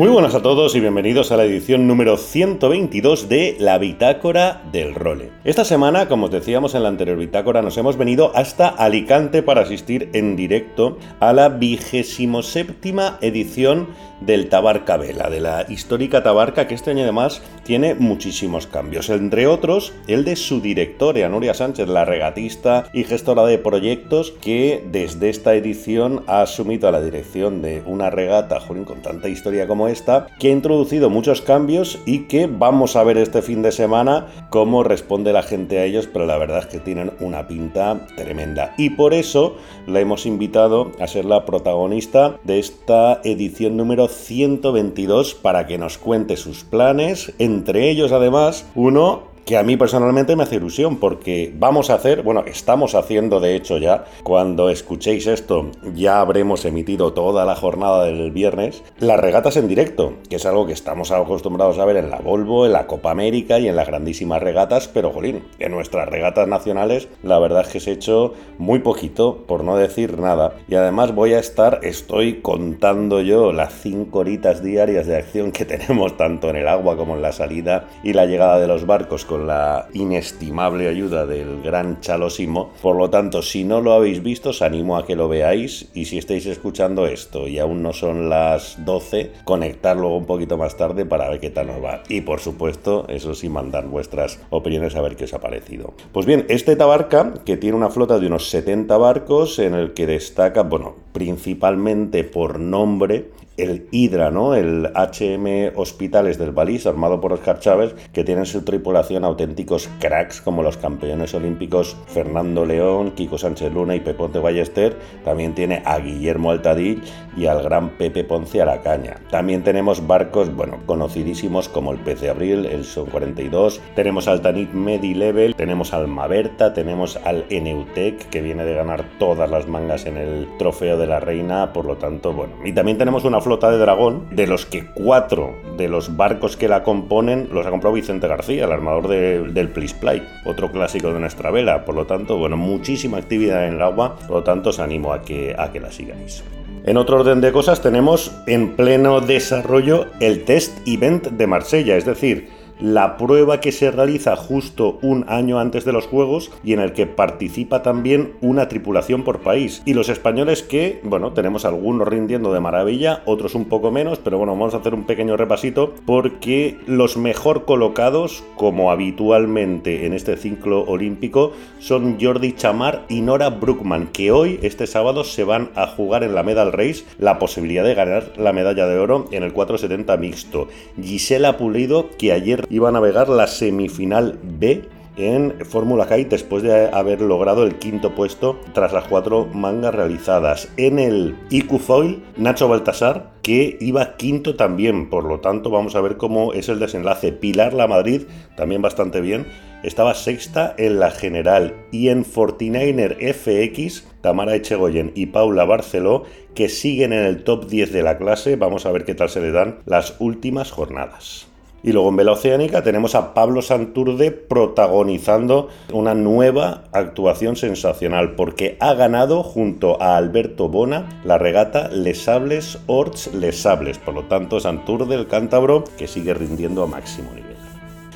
Muy 0.00 0.08
buenas 0.08 0.34
a 0.34 0.40
todos 0.40 0.74
y 0.74 0.80
bienvenidos 0.80 1.30
a 1.30 1.36
la 1.36 1.44
edición 1.44 1.86
número 1.86 2.16
122 2.16 3.28
de 3.28 3.56
La 3.60 3.76
Bitácora 3.76 4.62
del 4.72 4.94
Role. 4.94 5.30
Esta 5.44 5.62
semana, 5.66 6.08
como 6.08 6.24
os 6.24 6.30
decíamos 6.30 6.74
en 6.74 6.84
la 6.84 6.88
anterior 6.88 7.18
bitácora, 7.18 7.60
nos 7.60 7.76
hemos 7.76 7.98
venido 7.98 8.32
hasta 8.34 8.68
Alicante 8.68 9.42
para 9.42 9.60
asistir 9.60 10.08
en 10.14 10.36
directo 10.36 10.96
a 11.20 11.34
la 11.34 11.50
vigésimo 11.50 12.42
séptima 12.42 13.18
edición 13.20 13.88
del 14.22 14.48
Tabarca 14.48 14.96
Vela, 14.96 15.28
de 15.28 15.40
la 15.40 15.66
histórica 15.68 16.22
Tabarca 16.22 16.66
que 16.66 16.76
este 16.76 16.92
año 16.92 17.02
además 17.02 17.42
tiene 17.70 17.94
muchísimos 17.94 18.66
cambios, 18.66 19.10
entre 19.10 19.46
otros 19.46 19.92
el 20.08 20.24
de 20.24 20.34
su 20.34 20.60
directora, 20.60 21.28
Nuria 21.28 21.54
Sánchez, 21.54 21.86
la 21.86 22.04
regatista 22.04 22.86
y 22.92 23.04
gestora 23.04 23.44
de 23.44 23.58
proyectos 23.58 24.32
que 24.32 24.84
desde 24.90 25.28
esta 25.28 25.54
edición 25.54 26.24
ha 26.26 26.42
asumido 26.42 26.90
la 26.90 27.00
dirección 27.00 27.62
de 27.62 27.84
una 27.86 28.10
regata, 28.10 28.58
con 28.66 29.02
tanta 29.02 29.28
historia 29.28 29.68
como 29.68 29.86
esta, 29.86 30.26
que 30.40 30.48
ha 30.48 30.50
introducido 30.50 31.10
muchos 31.10 31.42
cambios 31.42 32.00
y 32.06 32.26
que 32.26 32.48
vamos 32.48 32.96
a 32.96 33.04
ver 33.04 33.18
este 33.18 33.40
fin 33.40 33.62
de 33.62 33.70
semana 33.70 34.26
cómo 34.50 34.82
responde 34.82 35.32
la 35.32 35.44
gente 35.44 35.78
a 35.78 35.84
ellos, 35.84 36.08
pero 36.12 36.26
la 36.26 36.38
verdad 36.38 36.58
es 36.58 36.66
que 36.66 36.80
tienen 36.80 37.12
una 37.20 37.46
pinta 37.46 38.04
tremenda. 38.16 38.74
Y 38.78 38.90
por 38.90 39.14
eso 39.14 39.54
la 39.86 40.00
hemos 40.00 40.26
invitado 40.26 40.90
a 40.98 41.06
ser 41.06 41.24
la 41.24 41.46
protagonista 41.46 42.36
de 42.42 42.58
esta 42.58 43.20
edición 43.22 43.76
número 43.76 44.08
122 44.08 45.36
para 45.36 45.68
que 45.68 45.78
nos 45.78 45.98
cuente 45.98 46.36
sus 46.36 46.64
planes, 46.64 47.32
entre 47.60 47.90
ellos 47.90 48.10
además 48.10 48.64
uno 48.74 49.29
que 49.44 49.56
a 49.56 49.62
mí 49.62 49.76
personalmente 49.76 50.36
me 50.36 50.42
hace 50.42 50.56
ilusión 50.56 50.98
porque 50.98 51.52
vamos 51.56 51.90
a 51.90 51.94
hacer, 51.94 52.22
bueno, 52.22 52.44
estamos 52.46 52.94
haciendo 52.94 53.40
de 53.40 53.56
hecho 53.56 53.78
ya, 53.78 54.04
cuando 54.22 54.70
escuchéis 54.70 55.26
esto 55.26 55.70
ya 55.94 56.20
habremos 56.20 56.64
emitido 56.64 57.12
toda 57.12 57.44
la 57.44 57.56
jornada 57.56 58.04
del 58.04 58.30
viernes, 58.30 58.82
las 58.98 59.18
regatas 59.18 59.56
en 59.56 59.68
directo, 59.68 60.14
que 60.28 60.36
es 60.36 60.46
algo 60.46 60.66
que 60.66 60.72
estamos 60.72 61.10
acostumbrados 61.10 61.78
a 61.78 61.84
ver 61.84 61.96
en 61.96 62.10
la 62.10 62.18
Volvo, 62.18 62.66
en 62.66 62.72
la 62.72 62.86
Copa 62.86 63.10
América 63.10 63.58
y 63.58 63.68
en 63.68 63.76
las 63.76 63.86
grandísimas 63.86 64.42
regatas, 64.42 64.88
pero 64.88 65.12
jolín, 65.12 65.44
en 65.58 65.72
nuestras 65.72 66.08
regatas 66.08 66.48
nacionales 66.48 67.08
la 67.22 67.38
verdad 67.38 67.62
es 67.62 67.68
que 67.68 67.80
se 67.80 67.90
ha 67.90 67.94
hecho 67.94 68.34
muy 68.58 68.80
poquito, 68.80 69.44
por 69.46 69.64
no 69.64 69.76
decir 69.76 70.18
nada, 70.18 70.54
y 70.68 70.74
además 70.74 71.14
voy 71.14 71.34
a 71.34 71.38
estar, 71.38 71.80
estoy 71.82 72.40
contando 72.40 73.20
yo 73.20 73.52
las 73.52 73.74
5 73.74 74.18
horitas 74.18 74.62
diarias 74.62 75.06
de 75.06 75.16
acción 75.16 75.52
que 75.52 75.64
tenemos 75.70 76.16
tanto 76.16 76.50
en 76.50 76.56
el 76.56 76.68
agua 76.68 76.96
como 76.96 77.14
en 77.14 77.22
la 77.22 77.32
salida 77.32 77.88
y 78.02 78.12
la 78.12 78.26
llegada 78.26 78.58
de 78.58 78.66
los 78.66 78.86
barcos 78.86 79.24
con 79.30 79.46
la 79.46 79.86
inestimable 79.94 80.88
ayuda 80.88 81.24
del 81.24 81.62
gran 81.62 82.00
Chalosimo. 82.00 82.72
Por 82.82 82.96
lo 82.96 83.10
tanto, 83.10 83.42
si 83.42 83.62
no 83.62 83.80
lo 83.80 83.92
habéis 83.92 84.24
visto, 84.24 84.50
os 84.50 84.60
animo 84.60 84.96
a 84.96 85.06
que 85.06 85.14
lo 85.14 85.28
veáis 85.28 85.88
y 85.94 86.06
si 86.06 86.18
estáis 86.18 86.46
escuchando 86.46 87.06
esto 87.06 87.46
y 87.46 87.60
aún 87.60 87.80
no 87.80 87.92
son 87.92 88.28
las 88.28 88.84
12, 88.84 89.30
conectar 89.44 89.96
luego 89.96 90.16
un 90.16 90.26
poquito 90.26 90.58
más 90.58 90.76
tarde 90.76 91.06
para 91.06 91.28
ver 91.28 91.38
qué 91.38 91.50
tal 91.50 91.68
nos 91.68 91.80
va. 91.80 92.02
Y 92.08 92.22
por 92.22 92.40
supuesto, 92.40 93.06
eso 93.06 93.36
sí, 93.36 93.48
mandar 93.48 93.86
vuestras 93.86 94.40
opiniones 94.50 94.96
a 94.96 95.00
ver 95.00 95.14
qué 95.14 95.26
os 95.26 95.34
ha 95.34 95.40
parecido. 95.40 95.94
Pues 96.10 96.26
bien, 96.26 96.44
este 96.48 96.74
Tabarca, 96.74 97.34
que 97.44 97.56
tiene 97.56 97.76
una 97.76 97.90
flota 97.90 98.18
de 98.18 98.26
unos 98.26 98.50
70 98.50 98.96
barcos, 98.96 99.60
en 99.60 99.74
el 99.74 99.92
que 99.92 100.08
destaca, 100.08 100.64
bueno, 100.64 100.96
principalmente 101.12 102.24
por 102.24 102.58
nombre, 102.58 103.30
el 103.62 103.86
Hydra, 103.90 104.30
¿no? 104.30 104.54
El 104.54 104.90
HM 104.94 105.72
Hospitales 105.76 106.38
del 106.38 106.52
Balís, 106.52 106.86
armado 106.86 107.20
por 107.20 107.32
Oscar 107.32 107.58
Chávez, 107.58 107.94
que 108.12 108.24
tiene 108.24 108.42
en 108.42 108.46
su 108.46 108.62
tripulación 108.62 109.24
auténticos 109.24 109.88
cracks 109.98 110.40
como 110.40 110.62
los 110.62 110.76
campeones 110.76 111.34
olímpicos 111.34 111.96
Fernando 112.06 112.64
León, 112.64 113.12
Kiko 113.12 113.38
Sánchez 113.38 113.72
Luna 113.72 113.94
y 113.94 114.00
Peponte 114.00 114.38
Ballester. 114.38 114.96
También 115.24 115.54
tiene 115.54 115.82
a 115.84 115.98
Guillermo 115.98 116.50
Altadil 116.50 117.02
y 117.36 117.46
al 117.46 117.62
gran 117.62 117.90
Pepe 117.90 118.24
Ponce 118.24 118.60
a 118.62 118.66
la 118.66 118.80
caña. 118.80 119.16
También 119.30 119.62
tenemos 119.62 120.06
barcos, 120.06 120.54
bueno, 120.54 120.78
conocidísimos 120.86 121.68
como 121.68 121.92
el 121.92 121.98
Pez 121.98 122.20
de 122.20 122.30
Abril, 122.30 122.66
el 122.66 122.84
Son 122.84 123.06
42. 123.06 123.80
Tenemos 123.94 124.28
al 124.28 124.40
Tanit 124.40 124.72
Medi 124.72 125.14
Level, 125.14 125.54
tenemos 125.54 125.92
al 125.92 126.08
Maberta, 126.08 126.72
tenemos 126.72 127.18
al 127.24 127.44
Eneutec, 127.50 128.28
que 128.30 128.40
viene 128.40 128.64
de 128.64 128.74
ganar 128.74 129.04
todas 129.18 129.50
las 129.50 129.68
mangas 129.68 130.06
en 130.06 130.16
el 130.16 130.48
Trofeo 130.58 130.98
de 130.98 131.06
la 131.06 131.20
Reina, 131.20 131.72
por 131.72 131.84
lo 131.84 131.96
tanto, 131.96 132.32
bueno. 132.32 132.54
Y 132.64 132.72
también 132.72 132.98
tenemos 132.98 133.24
una 133.24 133.40
flota 133.40 133.49
de 133.58 133.78
dragón, 133.78 134.28
de 134.30 134.46
los 134.46 134.64
que 134.64 134.86
cuatro 134.86 135.56
de 135.76 135.88
los 135.88 136.16
barcos 136.16 136.56
que 136.56 136.68
la 136.68 136.82
componen 136.82 137.48
los 137.52 137.66
ha 137.66 137.70
comprado 137.70 137.94
Vicente 137.94 138.28
García, 138.28 138.64
el 138.64 138.72
armador 138.72 139.08
del 139.08 139.68
Please 139.70 139.96
Play, 139.98 140.22
otro 140.44 140.70
clásico 140.70 141.12
de 141.12 141.20
nuestra 141.20 141.50
vela. 141.50 141.84
Por 141.84 141.94
lo 141.94 142.06
tanto, 142.06 142.36
bueno, 142.36 142.56
muchísima 142.56 143.18
actividad 143.18 143.66
en 143.66 143.74
el 143.74 143.82
agua, 143.82 144.16
por 144.16 144.30
lo 144.30 144.42
tanto, 144.42 144.70
os 144.70 144.78
animo 144.78 145.12
a 145.12 145.22
que, 145.22 145.54
a 145.58 145.72
que 145.72 145.80
la 145.80 145.90
sigáis. 145.90 146.44
En 146.84 146.96
otro 146.96 147.20
orden 147.20 147.40
de 147.40 147.52
cosas, 147.52 147.82
tenemos 147.82 148.32
en 148.46 148.76
pleno 148.76 149.20
desarrollo 149.20 150.06
el 150.20 150.44
Test 150.44 150.78
Event 150.86 151.26
de 151.26 151.46
Marsella, 151.46 151.96
es 151.96 152.04
decir, 152.06 152.48
la 152.80 153.16
prueba 153.16 153.60
que 153.60 153.72
se 153.72 153.90
realiza 153.90 154.36
justo 154.36 154.98
un 155.02 155.24
año 155.28 155.58
antes 155.58 155.84
de 155.84 155.92
los 155.92 156.06
Juegos 156.06 156.50
y 156.64 156.72
en 156.72 156.80
el 156.80 156.92
que 156.92 157.06
participa 157.06 157.82
también 157.82 158.32
una 158.40 158.68
tripulación 158.68 159.22
por 159.24 159.40
país. 159.40 159.82
Y 159.84 159.94
los 159.94 160.08
españoles 160.08 160.62
que, 160.62 161.00
bueno, 161.02 161.32
tenemos 161.32 161.64
algunos 161.64 162.08
rindiendo 162.08 162.52
de 162.52 162.60
maravilla, 162.60 163.22
otros 163.26 163.54
un 163.54 163.66
poco 163.66 163.90
menos, 163.90 164.18
pero 164.18 164.38
bueno, 164.38 164.52
vamos 164.52 164.74
a 164.74 164.78
hacer 164.78 164.94
un 164.94 165.04
pequeño 165.04 165.36
repasito 165.36 165.94
porque 166.06 166.78
los 166.86 167.16
mejor 167.16 167.64
colocados, 167.64 168.42
como 168.56 168.90
habitualmente 168.90 170.06
en 170.06 170.12
este 170.12 170.36
ciclo 170.36 170.82
olímpico, 170.84 171.52
son 171.78 172.18
Jordi 172.20 172.52
Chamar 172.52 173.04
y 173.08 173.20
Nora 173.20 173.50
Brookman, 173.50 174.08
que 174.08 174.30
hoy, 174.30 174.58
este 174.62 174.86
sábado, 174.86 175.24
se 175.24 175.44
van 175.44 175.70
a 175.74 175.86
jugar 175.86 176.24
en 176.24 176.34
la 176.34 176.42
Medal 176.42 176.72
Race 176.72 177.04
la 177.18 177.38
posibilidad 177.38 177.84
de 177.84 177.94
ganar 177.94 178.32
la 178.36 178.52
medalla 178.52 178.86
de 178.86 178.98
oro 178.98 179.26
en 179.30 179.42
el 179.42 179.52
470 179.52 180.16
mixto. 180.16 180.68
Gisela 181.00 181.56
Pulido, 181.56 182.10
que 182.18 182.32
ayer 182.32 182.64
iba 182.70 182.88
a 182.88 182.92
navegar 182.92 183.28
la 183.28 183.46
semifinal 183.46 184.38
B 184.42 184.88
en 185.16 185.54
Fórmula 185.66 186.06
Kite 186.06 186.30
después 186.30 186.62
de 186.62 186.88
haber 186.88 187.20
logrado 187.20 187.64
el 187.64 187.78
quinto 187.78 188.14
puesto 188.14 188.58
tras 188.72 188.92
las 188.92 189.06
cuatro 189.06 189.46
mangas 189.52 189.94
realizadas. 189.94 190.68
En 190.76 190.98
el 190.98 191.36
IQ 191.50 191.78
Foil, 191.78 192.22
Nacho 192.36 192.68
Baltasar, 192.68 193.32
que 193.42 193.76
iba 193.80 194.16
quinto 194.16 194.56
también, 194.56 195.10
por 195.10 195.24
lo 195.24 195.40
tanto 195.40 195.70
vamos 195.70 195.94
a 195.94 196.00
ver 196.00 196.16
cómo 196.16 196.52
es 196.52 196.68
el 196.68 196.78
desenlace. 196.78 197.32
Pilar 197.32 197.74
La 197.74 197.86
Madrid, 197.86 198.22
también 198.56 198.82
bastante 198.82 199.20
bien, 199.20 199.46
estaba 199.82 200.14
sexta 200.14 200.74
en 200.78 201.00
la 201.00 201.10
general 201.10 201.74
y 201.90 202.08
en 202.08 202.24
49er 202.24 203.16
FX, 203.34 204.06
Tamara 204.20 204.54
Echegoyen 204.54 205.12
y 205.14 205.26
Paula 205.26 205.64
Barceló, 205.64 206.24
que 206.54 206.68
siguen 206.68 207.12
en 207.12 207.24
el 207.24 207.44
top 207.44 207.66
10 207.66 207.92
de 207.92 208.02
la 208.02 208.18
clase, 208.18 208.56
vamos 208.56 208.86
a 208.86 208.92
ver 208.92 209.04
qué 209.04 209.14
tal 209.14 209.28
se 209.28 209.40
le 209.40 209.52
dan 209.52 209.78
las 209.86 210.16
últimas 210.18 210.70
jornadas. 210.70 211.49
Y 211.82 211.92
luego 211.92 212.10
en 212.10 212.16
Vela 212.16 212.32
Oceánica 212.32 212.82
tenemos 212.82 213.14
a 213.14 213.32
Pablo 213.32 213.62
Santurde 213.62 214.30
protagonizando 214.32 215.68
una 215.92 216.14
nueva 216.14 216.84
actuación 216.92 217.56
sensacional 217.56 218.34
porque 218.34 218.76
ha 218.80 218.94
ganado 218.94 219.42
junto 219.42 220.00
a 220.02 220.16
Alberto 220.16 220.68
Bona 220.68 221.20
la 221.24 221.38
regata 221.38 221.88
Les 221.88 222.22
Sables 222.22 222.78
Orts 222.86 223.32
Les 223.34 223.60
Sables. 223.60 223.98
Por 223.98 224.14
lo 224.14 224.24
tanto, 224.24 224.60
Santurde, 224.60 225.14
el 225.14 225.26
cántabro, 225.26 225.84
que 225.96 226.06
sigue 226.06 226.34
rindiendo 226.34 226.82
a 226.82 226.86
máximo 226.86 227.30
nivel. 227.32 227.49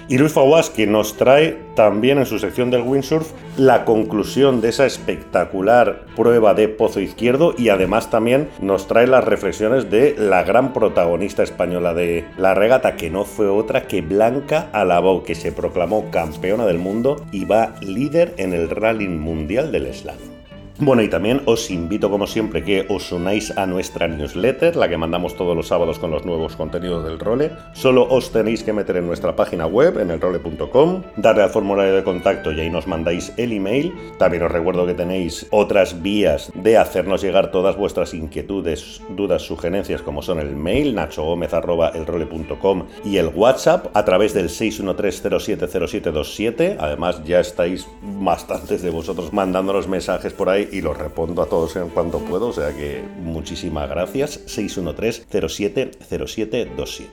Y 0.06 0.19
Luis 0.19 0.33
Faguas, 0.33 0.69
que 0.69 0.87
nos 0.87 1.17
trae 1.17 1.59
también 1.75 2.19
en 2.19 2.27
su 2.27 2.39
sección 2.39 2.71
del 2.71 2.83
windsurf 2.83 3.33
la 3.56 3.85
conclusión 3.85 4.61
de 4.61 4.69
esa 4.69 4.85
espectacular 4.85 6.05
prueba 6.15 6.53
de 6.53 6.69
pozo 6.69 7.01
izquierdo 7.01 7.55
y 7.56 7.71
además 7.71 8.11
también 8.11 8.51
nos 8.61 8.87
trae 8.87 9.06
las 9.06 9.25
reflexiones 9.25 9.91
de 9.91 10.15
la 10.19 10.43
gran 10.43 10.73
protagonista 10.73 11.43
española 11.43 11.95
de 11.95 12.27
la 12.37 12.55
regata, 12.55 12.97
que 12.97 13.11
no 13.11 13.25
fue 13.25 13.49
otra 13.49 13.87
que 13.87 14.03
Blanca 14.03 14.69
Alabau, 14.73 15.23
que 15.23 15.35
se 15.35 15.53
proclamó 15.53 16.11
campeona 16.11 16.67
del 16.67 16.79
mundo 16.79 17.25
y 17.33 17.47
va 17.47 17.75
líder 17.81 18.35
en 18.37 18.53
el 18.53 18.69
rally 18.69 19.09
mundial 19.09 19.73
del 19.73 19.93
slalom. 19.95 20.33
Bueno, 20.81 21.03
y 21.03 21.09
también 21.09 21.41
os 21.47 21.71
invito, 21.71 22.11
como 22.11 22.26
siempre, 22.26 22.65
que 22.65 22.85
os 22.88 23.12
unáis 23.12 23.56
a 23.56 23.65
nuestra 23.65 24.09
newsletter, 24.09 24.75
la 24.75 24.88
que 24.88 24.97
mandamos 24.97 25.37
todos 25.37 25.56
los 25.56 25.69
sábados 25.69 26.00
con 26.00 26.11
los 26.11 26.25
nuevos 26.25 26.56
contenidos 26.56 27.05
del 27.05 27.21
role. 27.21 27.53
Solo 27.75 28.09
os 28.11 28.32
tenéis 28.32 28.65
que 28.65 28.73
meter 28.73 28.97
en 28.97 29.06
nuestra 29.06 29.37
página 29.37 29.67
web, 29.67 30.00
en 30.00 30.11
elrole.com, 30.11 31.03
darle 31.17 31.44
al 31.44 31.50
formulario 31.50 31.94
de 31.94 32.03
contacto 32.03 32.50
y 32.50 32.59
ahí 32.59 32.71
nos 32.71 32.88
mandáis 32.88 33.32
el 33.37 33.53
email. 33.53 33.94
También 34.19 34.43
os 34.43 34.50
recuerdo 34.50 34.85
que 34.85 34.94
tenéis 34.94 35.47
otras 35.53 36.03
vías 36.03 36.50
de 36.56 36.77
hacernos 36.77 37.23
llegar 37.23 37.53
todas 37.53 37.77
vuestras 37.77 38.12
inquietudes, 38.12 39.00
dudas, 39.11 39.43
sugerencias, 39.43 40.03
como 40.03 40.23
son 40.23 40.41
el 40.41 40.56
mail, 40.56 40.97
nachogomez.elrole.com 40.97 42.87
y 43.05 43.19
el 43.19 43.29
WhatsApp 43.29 43.87
a 43.94 44.05
través 44.05 44.35
del 44.35 44.49
613070727. 44.49 46.79
Además, 46.81 47.23
ya 47.25 47.38
estáis 47.38 47.87
bastantes 48.03 48.82
de 48.82 48.91
vosotros 48.91 49.32
mandándonos 49.32 49.87
mensajes 49.87 50.32
por 50.32 50.49
ahí 50.49 50.63
y 50.70 50.81
los 50.81 50.96
respondo 50.96 51.43
a 51.43 51.46
todos 51.46 51.75
en 51.76 51.88
cuanto 51.88 52.19
puedo, 52.19 52.49
o 52.49 52.52
sea 52.52 52.75
que 52.75 53.02
muchísimas 53.20 53.88
gracias. 53.88 54.40
613-070727. 54.46 57.06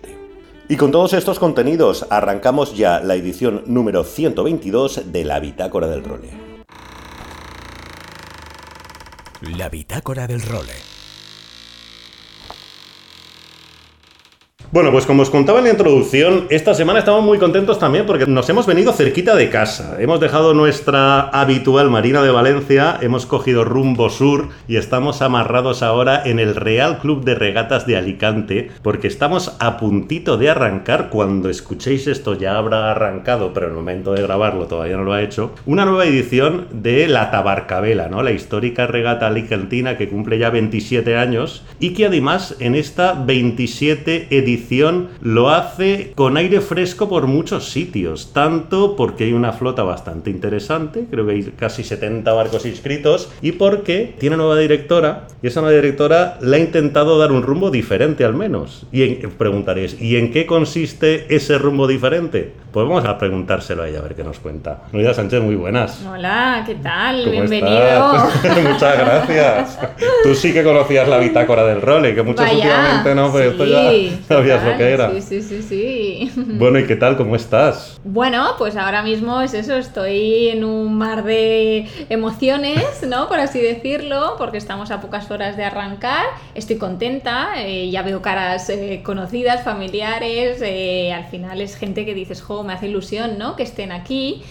Y 0.70 0.78
con 0.78 0.92
todos 0.92 1.14
estos 1.14 1.40
contenidos 1.40 2.06
arrancamos 2.10 2.78
ya 2.78 3.00
la 3.02 3.16
edición 3.16 3.64
número 3.68 4.04
122 4.04 5.12
de 5.12 5.26
la 5.26 5.40
Bitácora 5.40 5.88
del 5.88 6.04
Role. 6.04 6.30
La 9.58 9.70
Bitácora 9.70 10.28
del 10.28 10.42
Role. 10.42 10.91
Bueno, 14.74 14.90
pues 14.94 15.06
como 15.06 15.22
os 15.22 15.30
contaba 15.30 15.60
en 15.60 15.66
la 15.66 15.72
introducción, 15.72 16.46
esta 16.50 16.74
semana 16.74 17.00
estamos 17.00 17.26
muy 17.26 17.38
contentos 17.38 17.78
también 17.78 18.06
porque 18.06 18.26
nos 18.26 18.48
hemos 18.48 18.66
venido 18.66 18.94
cerquita 18.94 19.36
de 19.36 19.50
casa. 19.50 19.98
Hemos 20.00 20.22
dejado 20.22 20.54
nuestra 20.54 21.24
habitual 21.24 21.90
Marina 21.90 22.24
de 22.24 22.32
Valencia, 22.32 22.98
hemos 23.02 23.26
cogido 23.26 23.66
rumbo 23.66 24.10
sur 24.10 24.48
y 24.70 24.78
estamos 24.78 25.22
amarrados 25.22 25.84
ahora 25.84 26.24
en 26.24 26.40
el 26.40 26.56
Real 26.56 27.00
Club 27.00 27.26
de 27.26 27.36
Regatas 27.36 27.86
de 27.86 27.98
Alicante 27.98 28.72
porque 28.82 29.10
estamos 29.10 29.58
a 29.60 29.76
puntito 29.76 30.38
de 30.38 30.50
arrancar. 30.50 31.10
Cuando 31.10 31.50
escuchéis 31.50 32.08
esto 32.08 32.36
ya 32.36 32.58
habrá 32.58 32.92
arrancado, 32.92 33.52
pero 33.54 33.66
en 33.66 33.74
el 33.74 33.78
momento 33.78 34.14
de 34.14 34.22
grabarlo 34.22 34.68
todavía 34.68 34.96
no 34.96 35.04
lo 35.04 35.12
ha 35.12 35.22
hecho. 35.22 35.54
Una 35.66 35.84
nueva 35.84 36.06
edición 36.06 36.68
de 36.72 37.10
la 37.10 37.30
Tabarcabela, 37.30 38.08
¿no? 38.08 38.24
La 38.24 38.32
histórica 38.32 38.88
regata 38.88 39.28
alicantina 39.28 39.98
que 39.98 40.08
cumple 40.08 40.40
ya 40.40 40.50
27 40.50 41.18
años 41.18 41.66
y 41.82 41.90
que 41.90 42.06
además 42.06 42.56
en 42.60 42.76
esta 42.76 43.12
27 43.16 44.28
edición 44.32 44.61
lo 45.22 45.50
hace 45.50 46.14
con 46.16 46.38
aire 46.38 46.62
fresco 46.62 47.10
por 47.10 47.28
muchos 47.28 47.70
sitios, 47.70 48.32
tanto 48.34 48.96
porque 48.96 49.26
hay 49.26 49.34
una 49.34 49.54
flota 49.54 49.84
bastante 49.84 50.30
interesante, 50.30 51.06
creo 51.10 51.26
que 51.26 51.34
hay 51.34 51.44
casi 51.58 51.84
70 51.84 52.32
barcos 52.34 52.66
inscritos, 52.66 53.32
y 53.42 53.54
porque 53.54 54.16
tiene 54.20 54.38
nueva 54.38 54.58
directora, 54.58 55.28
y 55.42 55.48
esa 55.48 55.62
nueva 55.62 55.76
directora 55.76 56.38
le 56.42 56.58
ha 56.58 56.60
intentado 56.60 57.18
dar 57.18 57.32
un 57.32 57.44
rumbo 57.44 57.72
diferente 57.72 58.24
al 58.24 58.34
menos. 58.34 58.86
Y 58.92 59.06
preguntaréis, 59.16 60.00
¿y 60.02 60.18
en 60.18 60.32
qué 60.32 60.46
consiste 60.46 61.34
ese 61.34 61.58
rumbo 61.58 61.88
diferente? 61.88 62.54
Pues 62.72 62.88
vamos 62.88 63.04
a 63.04 63.18
preguntárselo 63.18 63.84
a 63.84 63.90
ella 63.90 64.00
a 64.00 64.02
ver 64.04 64.16
qué 64.16 64.24
nos 64.24 64.40
cuenta. 64.40 64.84
Nuria 64.94 65.14
Sánchez, 65.14 65.42
muy 65.42 65.56
buenas. 65.56 66.06
Hola, 66.10 66.64
¿qué 66.66 66.76
tal? 66.76 67.30
Bienvenido. 67.30 68.14
Muchas 68.72 68.98
gracias. 68.98 69.80
Tú 70.24 70.34
sí 70.34 70.54
que 70.54 70.64
conocías 70.64 71.06
la 71.08 71.18
bitácora 71.18 71.66
del 71.66 71.82
role, 71.82 72.16
que 72.16 72.24
muchos 72.24 72.50
últimamente 72.50 73.14
no, 73.14 73.32
pero 73.34 73.52
esto 73.52 73.66
ya 73.66 73.82
sabías 74.60 74.72
lo 74.72 74.78
que 74.78 74.92
era. 74.92 75.12
Sí, 75.12 75.22
sí, 75.22 75.42
sí, 75.42 75.62
sí. 75.64 76.32
Bueno, 76.62 76.80
¿y 76.80 76.86
qué 76.86 76.96
tal? 76.96 77.18
¿Cómo 77.18 77.36
estás? 77.36 78.00
Bueno, 78.04 78.56
pues 78.58 78.76
ahora 78.76 79.02
mismo 79.02 79.42
es 79.42 79.54
eso, 79.54 79.76
estoy 79.76 80.50
en 80.50 80.64
un 80.64 80.98
mar 80.98 81.24
de 81.24 81.88
emociones, 82.10 83.06
¿no? 83.08 83.28
Por 83.28 83.40
así 83.40 83.60
decirlo, 83.60 84.36
porque 84.38 84.58
estamos 84.58 84.92
a 84.92 85.02
pocas 85.02 85.30
horas 85.32 85.58
de 85.58 85.64
arrancar. 85.64 86.26
Estoy 86.56 86.78
contenta, 86.78 87.54
eh, 87.58 87.90
ya 87.90 88.02
veo 88.02 88.22
caras 88.22 88.70
eh, 88.70 89.02
conocidas, 89.04 89.64
familiares, 89.64 90.62
eh, 90.62 91.14
al 91.14 91.26
final 91.26 91.62
es 91.62 91.76
gente 91.76 92.06
que 92.06 92.14
dices, 92.14 92.42
jo, 92.42 92.64
me 92.64 92.74
hace 92.74 92.88
ilusión, 92.88 93.38
¿no? 93.38 93.56
Que 93.56 93.64
estén 93.64 93.92
aquí 93.92 94.44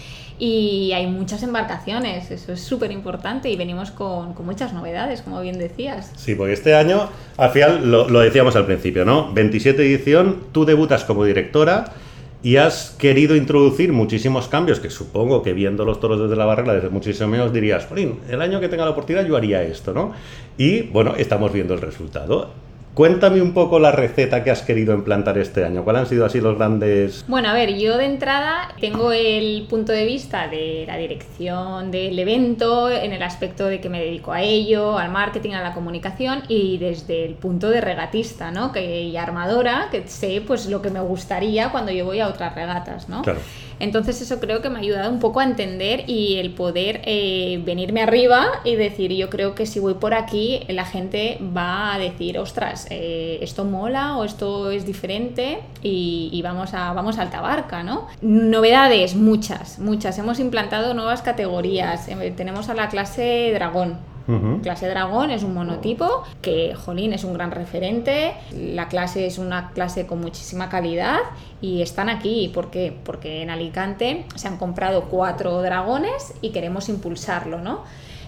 y 0.43 0.91
hay 0.93 1.05
muchas 1.05 1.43
embarcaciones, 1.43 2.31
eso 2.31 2.53
es 2.53 2.61
súper 2.61 2.91
importante 2.91 3.47
y 3.51 3.55
venimos 3.55 3.91
con, 3.91 4.33
con, 4.33 4.43
muchas 4.43 4.73
novedades, 4.73 5.21
como 5.21 5.39
bien 5.39 5.59
decías. 5.59 6.11
Sí, 6.15 6.33
porque 6.33 6.53
este 6.53 6.73
año, 6.73 7.09
al 7.37 7.51
final, 7.51 7.91
lo, 7.91 8.09
lo, 8.09 8.21
decíamos 8.21 8.55
al 8.55 8.65
principio, 8.65 9.05
¿no? 9.05 9.31
27 9.33 9.83
edición, 9.83 10.45
tú 10.51 10.65
debutas 10.65 11.03
como 11.03 11.25
directora 11.25 11.93
y 12.41 12.55
has 12.55 12.95
querido 12.97 13.35
introducir 13.35 13.93
muchísimos 13.93 14.47
cambios 14.47 14.79
que 14.79 14.89
supongo 14.89 15.43
que 15.43 15.53
viendo 15.53 15.85
los 15.85 15.99
toros 15.99 16.19
desde 16.19 16.35
la 16.35 16.45
barrera 16.45 16.73
desde 16.73 16.89
muchísimos 16.89 17.29
menos 17.29 17.53
dirías, 17.53 17.87
el 18.27 18.41
año 18.41 18.59
que 18.59 18.67
tenga 18.67 18.83
la 18.83 18.91
oportunidad 18.91 19.27
yo 19.27 19.37
haría 19.37 19.61
esto, 19.61 19.93
¿no? 19.93 20.11
Y 20.57 20.81
bueno, 20.81 21.13
estamos 21.17 21.53
viendo 21.53 21.75
el 21.75 21.81
resultado. 21.81 22.49
Cuéntame 22.93 23.41
un 23.41 23.53
poco 23.53 23.79
la 23.79 23.93
receta 23.93 24.43
que 24.43 24.51
has 24.51 24.63
querido 24.63 24.93
implantar 24.93 25.37
este 25.37 25.63
año. 25.63 25.85
¿Cuáles 25.85 26.01
han 26.01 26.07
sido 26.07 26.25
así 26.25 26.41
los 26.41 26.57
grandes...? 26.57 27.23
Bueno, 27.25 27.47
a 27.47 27.53
ver, 27.53 27.77
yo 27.77 27.97
de 27.97 28.03
entrada 28.03 28.75
tengo 28.81 29.13
el 29.13 29.65
punto 29.69 29.93
de 29.93 30.05
vista 30.05 30.49
de 30.49 30.83
la 30.85 30.97
dirección 30.97 31.89
del 31.89 32.19
evento 32.19 32.91
en 32.91 33.13
el 33.13 33.23
aspecto 33.23 33.67
de 33.67 33.79
que 33.79 33.87
me 33.87 34.01
dedico 34.01 34.33
a 34.33 34.41
ello, 34.41 34.97
al 34.97 35.09
marketing, 35.09 35.53
a 35.53 35.61
la 35.61 35.73
comunicación 35.73 36.43
y 36.49 36.79
desde 36.79 37.23
el 37.23 37.35
punto 37.35 37.69
de 37.69 37.79
regatista, 37.79 38.51
¿no? 38.51 38.73
Que, 38.73 39.03
y 39.03 39.15
armadora, 39.15 39.87
que 39.89 40.05
sé 40.07 40.43
pues 40.45 40.65
lo 40.65 40.81
que 40.81 40.89
me 40.89 40.99
gustaría 40.99 41.69
cuando 41.69 41.93
yo 41.93 42.03
voy 42.03 42.19
a 42.19 42.27
otras 42.27 42.53
regatas, 42.55 43.07
¿no? 43.07 43.21
Claro. 43.21 43.39
Entonces 43.81 44.21
eso 44.21 44.39
creo 44.39 44.61
que 44.61 44.69
me 44.69 44.77
ha 44.77 44.81
ayudado 44.81 45.11
un 45.11 45.19
poco 45.19 45.39
a 45.39 45.43
entender 45.43 46.03
y 46.07 46.37
el 46.37 46.51
poder 46.51 47.01
eh, 47.03 47.59
venirme 47.65 48.03
arriba 48.03 48.47
y 48.63 48.75
decir, 48.75 49.11
yo 49.11 49.29
creo 49.31 49.55
que 49.55 49.65
si 49.65 49.79
voy 49.79 49.95
por 49.95 50.13
aquí, 50.13 50.61
la 50.69 50.85
gente 50.85 51.39
va 51.55 51.95
a 51.95 51.97
decir, 51.97 52.37
ostras, 52.37 52.85
eh, 52.91 53.39
esto 53.41 53.65
mola 53.65 54.17
o 54.17 54.23
esto 54.23 54.69
es 54.69 54.85
diferente 54.85 55.61
y, 55.81 56.39
vamos, 56.43 56.75
a, 56.75 56.93
vamos 56.93 57.17
a 57.17 57.23
Altabarca, 57.23 57.81
¿no? 57.81 58.07
Novedades, 58.21 59.15
muchas, 59.15 59.79
muchas. 59.79 60.17
Hemos 60.19 60.39
implantado 60.39 60.93
nuevas 60.93 61.23
categorías. 61.23 62.07
Eh, 62.07 62.33
tenemos 62.37 62.69
a 62.69 62.75
la 62.75 62.87
clase 62.87 63.51
dragón 63.51 64.10
Clase 64.61 64.87
Dragón 64.87 65.31
es 65.31 65.43
un 65.43 65.53
monotipo 65.53 66.23
que, 66.41 66.75
jolín, 66.75 67.13
es 67.13 67.23
un 67.23 67.33
gran 67.33 67.51
referente. 67.51 68.33
La 68.55 68.87
clase 68.87 69.25
es 69.25 69.37
una 69.37 69.71
clase 69.71 70.05
con 70.05 70.21
muchísima 70.21 70.69
calidad 70.69 71.19
y 71.61 71.81
están 71.81 72.09
aquí. 72.09 72.49
¿Por 72.53 72.69
qué? 72.69 72.95
Porque 73.03 73.41
en 73.41 73.49
Alicante 73.49 74.25
se 74.35 74.47
han 74.47 74.57
comprado 74.57 75.05
cuatro 75.05 75.61
dragones 75.61 76.33
y 76.41 76.51
queremos 76.51 76.89
impulsarlo, 76.89 77.59
¿no? 77.59 77.81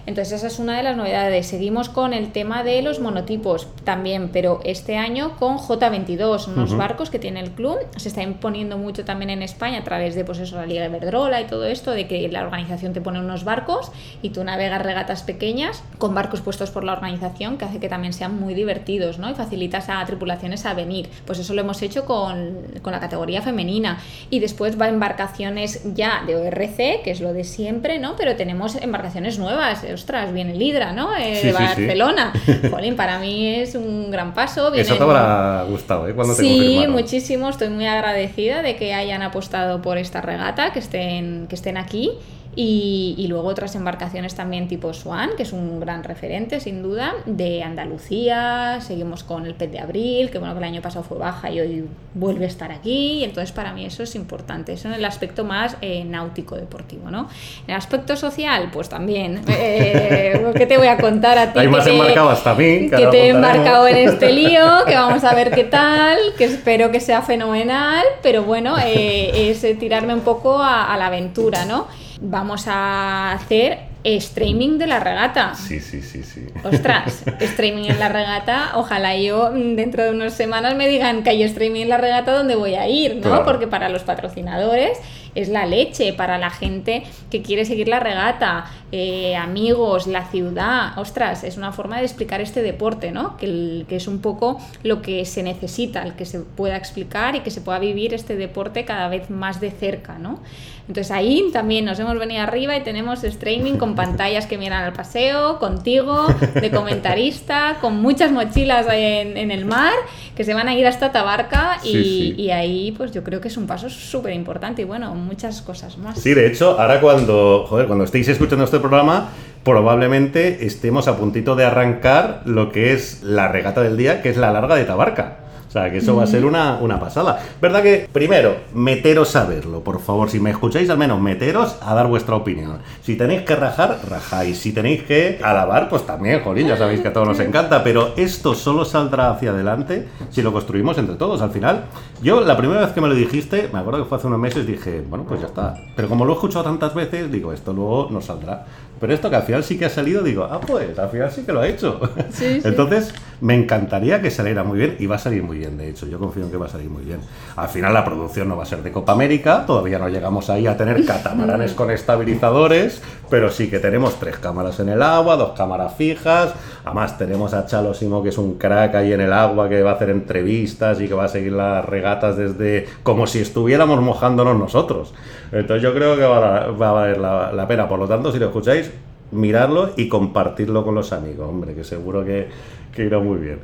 Entonces 0.06 0.34
esa 0.34 0.48
es 0.48 0.58
una 0.58 0.76
de 0.76 0.82
las 0.82 0.96
novedades. 0.96 1.46
Seguimos 1.46 1.88
con 1.88 2.12
el 2.12 2.32
tema 2.32 2.62
de 2.62 2.82
los 2.82 3.00
monotipos 3.00 3.68
también, 3.84 4.28
pero 4.32 4.60
este 4.64 4.96
año 4.96 5.36
con 5.36 5.58
J22, 5.58 6.48
unos 6.48 6.76
barcos 6.76 7.10
que 7.10 7.18
tiene 7.18 7.40
el 7.40 7.52
club. 7.52 7.78
Se 7.96 8.08
está 8.08 8.22
imponiendo 8.22 8.76
mucho 8.76 9.04
también 9.04 9.30
en 9.30 9.42
España 9.42 9.78
a 9.78 9.84
través 9.84 10.14
de 10.14 10.24
pues 10.24 10.38
eso, 10.38 10.56
la 10.56 10.66
Liga 10.66 10.82
de 10.82 10.88
Verdrola 10.88 11.40
y 11.40 11.46
todo 11.46 11.64
esto, 11.64 11.92
de 11.92 12.06
que 12.06 12.28
la 12.28 12.42
organización 12.42 12.92
te 12.92 13.00
pone 13.00 13.18
unos 13.18 13.44
barcos 13.44 13.90
y 14.20 14.30
tú 14.30 14.44
navegas 14.44 14.82
regatas 14.82 15.22
pequeñas 15.22 15.82
con 15.98 16.14
barcos 16.14 16.40
puestos 16.40 16.70
por 16.70 16.84
la 16.84 16.92
organización, 16.92 17.56
que 17.56 17.64
hace 17.64 17.80
que 17.80 17.88
también 17.88 18.12
sean 18.12 18.38
muy 18.38 18.54
divertidos, 18.54 19.18
¿no? 19.18 19.30
Y 19.30 19.34
facilitas 19.34 19.88
a 19.88 20.04
tripulaciones 20.04 20.66
a 20.66 20.74
venir. 20.74 21.08
Pues 21.24 21.38
eso 21.38 21.54
lo 21.54 21.62
hemos 21.62 21.80
hecho 21.82 22.04
con, 22.04 22.58
con 22.82 22.92
la 22.92 23.00
categoría 23.00 23.40
femenina. 23.40 23.98
Y 24.30 24.40
después 24.40 24.80
va 24.80 24.88
embarcaciones 24.88 25.82
ya 25.94 26.24
de 26.26 26.36
ORC, 26.36 27.02
que 27.02 27.10
es 27.10 27.20
lo 27.20 27.32
de 27.32 27.44
siempre, 27.44 27.98
¿no? 27.98 28.16
Pero 28.16 28.36
tenemos 28.36 28.74
embarcaciones 28.76 29.38
nuevas 29.38 29.82
ostras, 29.94 30.32
viene 30.32 30.52
el 30.52 30.62
Hidra, 30.62 30.92
¿no? 30.92 31.16
Eh, 31.16 31.40
de 31.42 31.52
Barcelona. 31.52 32.32
Jolín, 32.70 32.96
para 32.96 33.18
mí 33.18 33.48
es 33.48 33.74
un 33.74 34.10
gran 34.10 34.34
paso. 34.34 34.72
Eso 34.74 34.96
te 34.96 35.02
habrá 35.02 35.64
gustado, 35.68 36.08
¿eh? 36.08 36.14
Cuando 36.14 36.34
sí, 36.34 36.84
muchísimo. 36.88 37.48
Estoy 37.48 37.68
muy 37.68 37.86
agradecida 37.86 38.62
de 38.62 38.76
que 38.76 38.94
hayan 38.94 39.22
apostado 39.22 39.80
por 39.80 39.98
esta 39.98 40.20
regata, 40.20 40.72
que 40.72 40.78
estén, 40.80 41.46
que 41.48 41.54
estén 41.54 41.76
aquí. 41.76 42.12
Y, 42.56 43.26
luego 43.28 43.48
otras 43.48 43.74
embarcaciones 43.74 44.34
también 44.34 44.68
tipo 44.68 44.92
Swan, 44.92 45.30
que 45.36 45.42
es 45.42 45.52
un 45.52 45.80
gran 45.80 46.04
referente 46.04 46.60
sin 46.60 46.82
duda, 46.82 47.14
de 47.26 47.62
Andalucía, 47.62 48.78
seguimos 48.80 49.24
con 49.24 49.46
el 49.46 49.54
Pet 49.54 49.72
de 49.72 49.80
Abril, 49.80 50.30
que 50.30 50.38
bueno, 50.38 50.54
que 50.54 50.58
el 50.58 50.64
año 50.64 50.82
pasado 50.82 51.04
fue 51.04 51.18
baja 51.18 51.50
y 51.50 51.60
hoy 51.60 51.84
vuelve 52.14 52.44
a 52.44 52.48
estar 52.48 52.70
aquí, 52.70 53.18
y 53.18 53.24
entonces 53.24 53.50
para 53.50 53.72
mí 53.72 53.84
eso 53.84 54.02
es 54.02 54.14
importante, 54.14 54.74
eso 54.74 54.88
en 54.88 54.94
el 54.94 55.04
aspecto 55.04 55.44
más 55.44 55.76
eh, 55.80 56.04
náutico 56.04 56.54
deportivo, 56.54 57.10
¿no? 57.10 57.28
En 57.66 57.70
el 57.70 57.76
aspecto 57.76 58.14
social, 58.14 58.68
pues 58.72 58.88
también, 58.88 59.42
eh, 59.48 60.52
¿qué 60.54 60.66
te 60.66 60.76
voy 60.78 60.88
a 60.88 60.98
contar 60.98 61.38
a 61.38 61.52
ti? 61.52 61.58
Hay 61.58 61.68
más 61.68 61.86
embarcado 61.86 62.30
hasta 62.30 62.54
mí. 62.54 62.88
Que, 62.88 63.06
te 63.10 63.26
he 63.26 63.28
embarcado 63.30 63.88
en 63.88 63.96
este 63.96 64.32
lío, 64.32 64.84
que 64.86 64.94
vamos 64.94 65.24
a 65.24 65.34
ver 65.34 65.50
qué 65.50 65.64
tal, 65.64 66.18
que 66.38 66.44
espero 66.44 66.92
que 66.92 67.00
sea 67.00 67.22
fenomenal, 67.22 68.04
pero 68.22 68.44
bueno, 68.44 68.76
eh, 68.78 69.50
es 69.50 69.78
tirarme 69.78 70.14
un 70.14 70.20
poco 70.20 70.58
a, 70.58 70.92
a 70.92 70.96
la 70.96 71.06
aventura, 71.06 71.64
¿no? 71.64 71.86
Vamos 72.20 72.66
a 72.68 73.32
hacer 73.32 73.78
streaming 74.04 74.78
de 74.78 74.86
la 74.86 75.00
regata. 75.00 75.54
Sí, 75.54 75.80
sí, 75.80 76.02
sí, 76.02 76.22
sí. 76.22 76.46
Ostras, 76.62 77.24
streaming 77.40 77.84
en 77.84 77.98
la 77.98 78.10
regata. 78.10 78.72
Ojalá 78.74 79.16
yo 79.16 79.50
dentro 79.50 80.04
de 80.04 80.10
unas 80.10 80.34
semanas 80.34 80.76
me 80.76 80.86
digan 80.88 81.22
que 81.22 81.30
hay 81.30 81.42
streaming 81.42 81.82
en 81.82 81.88
la 81.88 81.98
regata 81.98 82.32
donde 82.32 82.54
voy 82.54 82.74
a 82.74 82.86
ir, 82.88 83.16
¿no? 83.16 83.44
Porque 83.44 83.66
para 83.66 83.88
los 83.88 84.02
patrocinadores 84.02 84.98
es 85.34 85.48
la 85.48 85.66
leche 85.66 86.12
para 86.12 86.38
la 86.38 86.50
gente 86.50 87.04
que 87.30 87.42
quiere 87.42 87.64
seguir 87.64 87.88
la 87.88 88.00
regata, 88.00 88.66
eh, 88.92 89.36
amigos, 89.36 90.06
la 90.06 90.24
ciudad. 90.26 90.98
Ostras, 90.98 91.44
es 91.44 91.56
una 91.56 91.72
forma 91.72 91.98
de 91.98 92.04
explicar 92.04 92.40
este 92.40 92.62
deporte, 92.62 93.10
¿no? 93.10 93.36
Que, 93.36 93.84
que 93.88 93.96
es 93.96 94.06
un 94.06 94.20
poco 94.20 94.58
lo 94.82 95.02
que 95.02 95.24
se 95.24 95.42
necesita, 95.42 96.02
el 96.02 96.14
que 96.14 96.24
se 96.24 96.40
pueda 96.40 96.76
explicar 96.76 97.36
y 97.36 97.40
que 97.40 97.50
se 97.50 97.60
pueda 97.60 97.78
vivir 97.78 98.14
este 98.14 98.36
deporte 98.36 98.84
cada 98.84 99.08
vez 99.08 99.30
más 99.30 99.60
de 99.60 99.70
cerca, 99.70 100.18
¿no? 100.18 100.40
Entonces 100.86 101.10
ahí 101.12 101.42
también 101.50 101.86
nos 101.86 101.98
hemos 101.98 102.18
venido 102.18 102.42
arriba 102.42 102.76
y 102.76 102.82
tenemos 102.82 103.24
streaming 103.24 103.74
con 103.74 103.94
pantallas 103.94 104.46
que 104.46 104.58
miran 104.58 104.84
al 104.84 104.92
paseo, 104.92 105.58
contigo, 105.58 106.26
de 106.60 106.70
comentarista, 106.70 107.78
con 107.80 108.02
muchas 108.02 108.32
mochilas 108.32 108.86
en, 108.92 109.38
en 109.38 109.50
el 109.50 109.64
mar, 109.64 109.94
que 110.36 110.44
se 110.44 110.52
van 110.52 110.68
a 110.68 110.74
ir 110.74 110.86
hasta 110.86 111.10
Tabarca 111.10 111.78
y, 111.82 112.34
y 112.36 112.50
ahí 112.50 112.92
pues 112.92 113.12
yo 113.12 113.24
creo 113.24 113.40
que 113.40 113.48
es 113.48 113.56
un 113.56 113.66
paso 113.66 113.88
súper 113.88 114.34
importante 114.34 114.82
y 114.82 114.84
bueno, 114.84 115.14
muchas 115.24 115.62
cosas 115.62 115.98
más. 115.98 116.18
Sí, 116.18 116.34
de 116.34 116.46
hecho, 116.46 116.80
ahora 116.80 117.00
cuando, 117.00 117.66
joder, 117.68 117.86
cuando 117.86 118.04
estéis 118.04 118.28
escuchando 118.28 118.64
este 118.64 118.78
programa, 118.78 119.30
probablemente 119.64 120.66
estemos 120.66 121.08
a 121.08 121.16
puntito 121.16 121.56
de 121.56 121.64
arrancar 121.64 122.42
lo 122.44 122.70
que 122.70 122.92
es 122.92 123.22
la 123.22 123.48
regata 123.48 123.82
del 123.82 123.96
día, 123.96 124.22
que 124.22 124.30
es 124.30 124.36
la 124.36 124.52
larga 124.52 124.76
de 124.76 124.84
Tabarca. 124.84 125.43
O 125.74 125.76
sea, 125.76 125.90
que 125.90 125.98
eso 125.98 126.14
va 126.14 126.22
a 126.22 126.28
ser 126.28 126.44
una, 126.44 126.78
una, 126.80 127.00
pasada. 127.00 127.42
¿Verdad 127.60 127.82
que, 127.82 128.08
primero, 128.12 128.58
meteros 128.74 129.34
a 129.34 129.44
verlo, 129.44 129.80
por 129.80 130.00
favor? 130.00 130.30
Si 130.30 130.38
me 130.38 130.50
escucháis, 130.50 130.88
al 130.88 130.98
menos 130.98 131.20
meteros 131.20 131.78
a 131.82 131.94
dar 131.94 132.06
vuestra 132.06 132.36
opinión. 132.36 132.78
Si 133.02 133.16
tenéis 133.16 133.42
que 133.42 133.56
rajar, 133.56 133.98
rajáis. 134.08 134.56
Si 134.56 134.72
tenéis 134.72 135.02
que 135.02 135.40
alabar, 135.42 135.88
pues 135.88 136.06
también, 136.06 136.44
jolín, 136.44 136.68
ya 136.68 136.76
sabéis 136.76 137.00
que 137.00 137.08
a 137.08 137.12
todos 137.12 137.26
nos 137.26 137.40
encanta. 137.40 137.82
Pero 137.82 138.12
esto 138.16 138.54
solo 138.54 138.84
saldrá 138.84 139.32
hacia 139.32 139.50
adelante 139.50 140.06
si 140.30 140.42
lo 140.42 140.52
construimos 140.52 140.96
entre 140.96 141.16
todos. 141.16 141.42
Al 141.42 141.50
final, 141.50 141.86
yo 142.22 142.40
la 142.40 142.56
primera 142.56 142.82
vez 142.82 142.92
que 142.92 143.00
me 143.00 143.08
lo 143.08 143.14
dijiste, 143.16 143.68
me 143.72 143.80
acuerdo 143.80 144.04
que 144.04 144.08
fue 144.08 144.18
hace 144.18 144.28
unos 144.28 144.38
meses, 144.38 144.64
dije, 144.64 145.02
bueno, 145.10 145.24
pues 145.26 145.40
ya 145.40 145.48
está. 145.48 145.74
Pero 145.96 146.08
como 146.08 146.24
lo 146.24 146.34
he 146.34 146.36
escuchado 146.36 146.66
tantas 146.66 146.94
veces, 146.94 147.32
digo, 147.32 147.52
esto 147.52 147.72
luego 147.72 148.06
no 148.12 148.20
saldrá. 148.20 148.64
Pero 149.00 149.12
esto 149.12 149.28
que 149.30 149.36
al 149.36 149.42
final 149.42 149.64
sí 149.64 149.78
que 149.78 149.84
ha 149.84 149.90
salido, 149.90 150.22
digo, 150.22 150.44
ah, 150.50 150.60
pues 150.60 150.98
al 150.98 151.08
final 151.10 151.30
sí 151.30 151.42
que 151.42 151.52
lo 151.52 151.60
ha 151.60 151.68
hecho. 151.68 152.00
Sí, 152.30 152.60
sí. 152.62 152.68
Entonces, 152.68 153.14
me 153.40 153.54
encantaría 153.54 154.22
que 154.22 154.30
saliera 154.30 154.64
muy 154.64 154.78
bien 154.78 154.96
y 154.98 155.06
va 155.06 155.16
a 155.16 155.18
salir 155.18 155.42
muy 155.42 155.58
bien, 155.58 155.76
de 155.76 155.90
hecho. 155.90 156.06
Yo 156.06 156.18
confío 156.18 156.44
en 156.44 156.50
que 156.50 156.56
va 156.56 156.66
a 156.66 156.68
salir 156.70 156.88
muy 156.88 157.04
bien. 157.04 157.20
Al 157.56 157.68
final, 157.68 157.92
la 157.92 158.04
producción 158.04 158.48
no 158.48 158.56
va 158.56 158.62
a 158.62 158.66
ser 158.66 158.82
de 158.82 158.92
Copa 158.92 159.12
América, 159.12 159.64
todavía 159.66 159.98
no 159.98 160.08
llegamos 160.08 160.48
ahí 160.48 160.66
a 160.66 160.76
tener 160.76 161.04
catamaranes 161.06 161.72
con 161.74 161.90
estabilizadores, 161.90 163.02
pero 163.28 163.50
sí 163.50 163.68
que 163.68 163.80
tenemos 163.80 164.18
tres 164.18 164.38
cámaras 164.38 164.80
en 164.80 164.88
el 164.88 165.02
agua, 165.02 165.36
dos 165.36 165.52
cámaras 165.56 165.94
fijas. 165.94 166.54
Además, 166.84 167.18
tenemos 167.18 167.52
a 167.54 167.66
Chalo 167.66 167.94
Simo, 167.94 168.22
que 168.22 168.28
es 168.28 168.38
un 168.38 168.56
crack 168.56 168.94
ahí 168.94 169.12
en 169.12 169.20
el 169.20 169.32
agua, 169.32 169.68
que 169.68 169.82
va 169.82 169.92
a 169.92 169.94
hacer 169.94 170.10
entrevistas 170.10 171.00
y 171.00 171.08
que 171.08 171.14
va 171.14 171.24
a 171.24 171.28
seguir 171.28 171.52
las 171.52 171.84
regatas 171.84 172.36
desde 172.36 172.86
como 173.02 173.26
si 173.26 173.40
estuviéramos 173.40 174.00
mojándonos 174.00 174.56
nosotros. 174.56 175.14
Entonces, 175.52 175.82
yo 175.82 175.94
creo 175.94 176.16
que 176.16 176.22
va 176.24 176.36
a, 176.38 176.66
va 176.70 176.88
a 176.88 176.92
valer 176.92 177.18
la, 177.18 177.52
la 177.52 177.68
pena. 177.68 177.88
Por 177.88 177.98
lo 177.98 178.08
tanto, 178.08 178.32
si 178.32 178.38
lo 178.38 178.46
escucháis, 178.46 178.90
mirarlo 179.30 179.90
y 179.96 180.08
compartirlo 180.08 180.84
con 180.84 180.94
los 180.94 181.12
amigos, 181.12 181.48
hombre, 181.48 181.74
que 181.74 181.84
seguro 181.84 182.24
que, 182.24 182.48
que, 182.94 183.04
irá 183.04 183.18
muy 183.18 183.38
bien. 183.38 183.60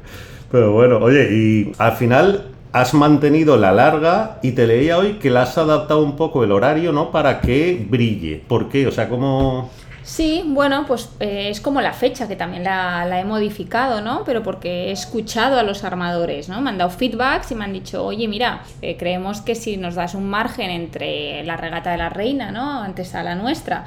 Pero 0.51 0.73
bueno, 0.73 0.99
oye, 0.99 1.29
y 1.31 1.73
al 1.79 1.93
final 1.93 2.47
has 2.73 2.95
mantenido 2.95 3.57
la 3.57 3.73
larga 3.73 4.39
y 4.43 4.53
te 4.53 4.67
leía 4.67 4.99
hoy 4.99 5.15
que 5.15 5.31
la 5.31 5.43
has 5.43 5.59
adaptado 5.59 6.03
un 6.03 6.17
poco 6.17 6.45
el 6.45 6.53
horario, 6.53 6.93
¿no? 6.93 7.11
Para 7.11 7.41
que 7.41 7.85
brille. 7.89 8.43
¿Por 8.47 8.69
qué? 8.69 8.87
O 8.87 8.93
sea, 8.93 9.09
¿cómo...? 9.09 9.71
Sí, 10.03 10.43
bueno, 10.45 10.87
pues 10.89 11.11
eh, 11.21 11.51
es 11.51 11.61
como 11.61 11.81
la 11.81 11.93
fecha 11.93 12.27
que 12.27 12.35
también 12.35 12.65
la, 12.65 13.21
he 13.21 13.25
modificado, 13.25 14.01
¿no? 14.01 14.25
Pero 14.25 14.43
porque 14.43 14.87
he 14.89 14.91
escuchado 14.91 15.59
a 15.59 15.63
los 15.63 15.85
armadores, 15.85 16.49
¿no? 16.49 16.61
Me 16.61 16.71
han 16.71 16.79
dado 16.79 16.91
feedbacks 16.91 17.53
y 17.53 17.55
me 17.55 17.65
han 17.65 17.73
dicho, 17.73 18.05
oye, 18.05 18.27
mira, 18.27 18.63
eh, 18.83 18.97
creemos 18.97 19.41
que 19.41 19.55
si 19.55 19.77
nos 19.77 19.95
das 19.95 20.15
un 20.15 20.29
margen 20.29 20.71
entre 20.71 21.45
la 21.45 21.57
regata 21.57 21.93
de 21.93 21.99
la 21.99 22.09
reina, 22.09 22.51
¿no? 22.51 22.83
Antes 22.83 23.15
a 23.15 23.23
la 23.23 23.35
nuestra 23.35 23.85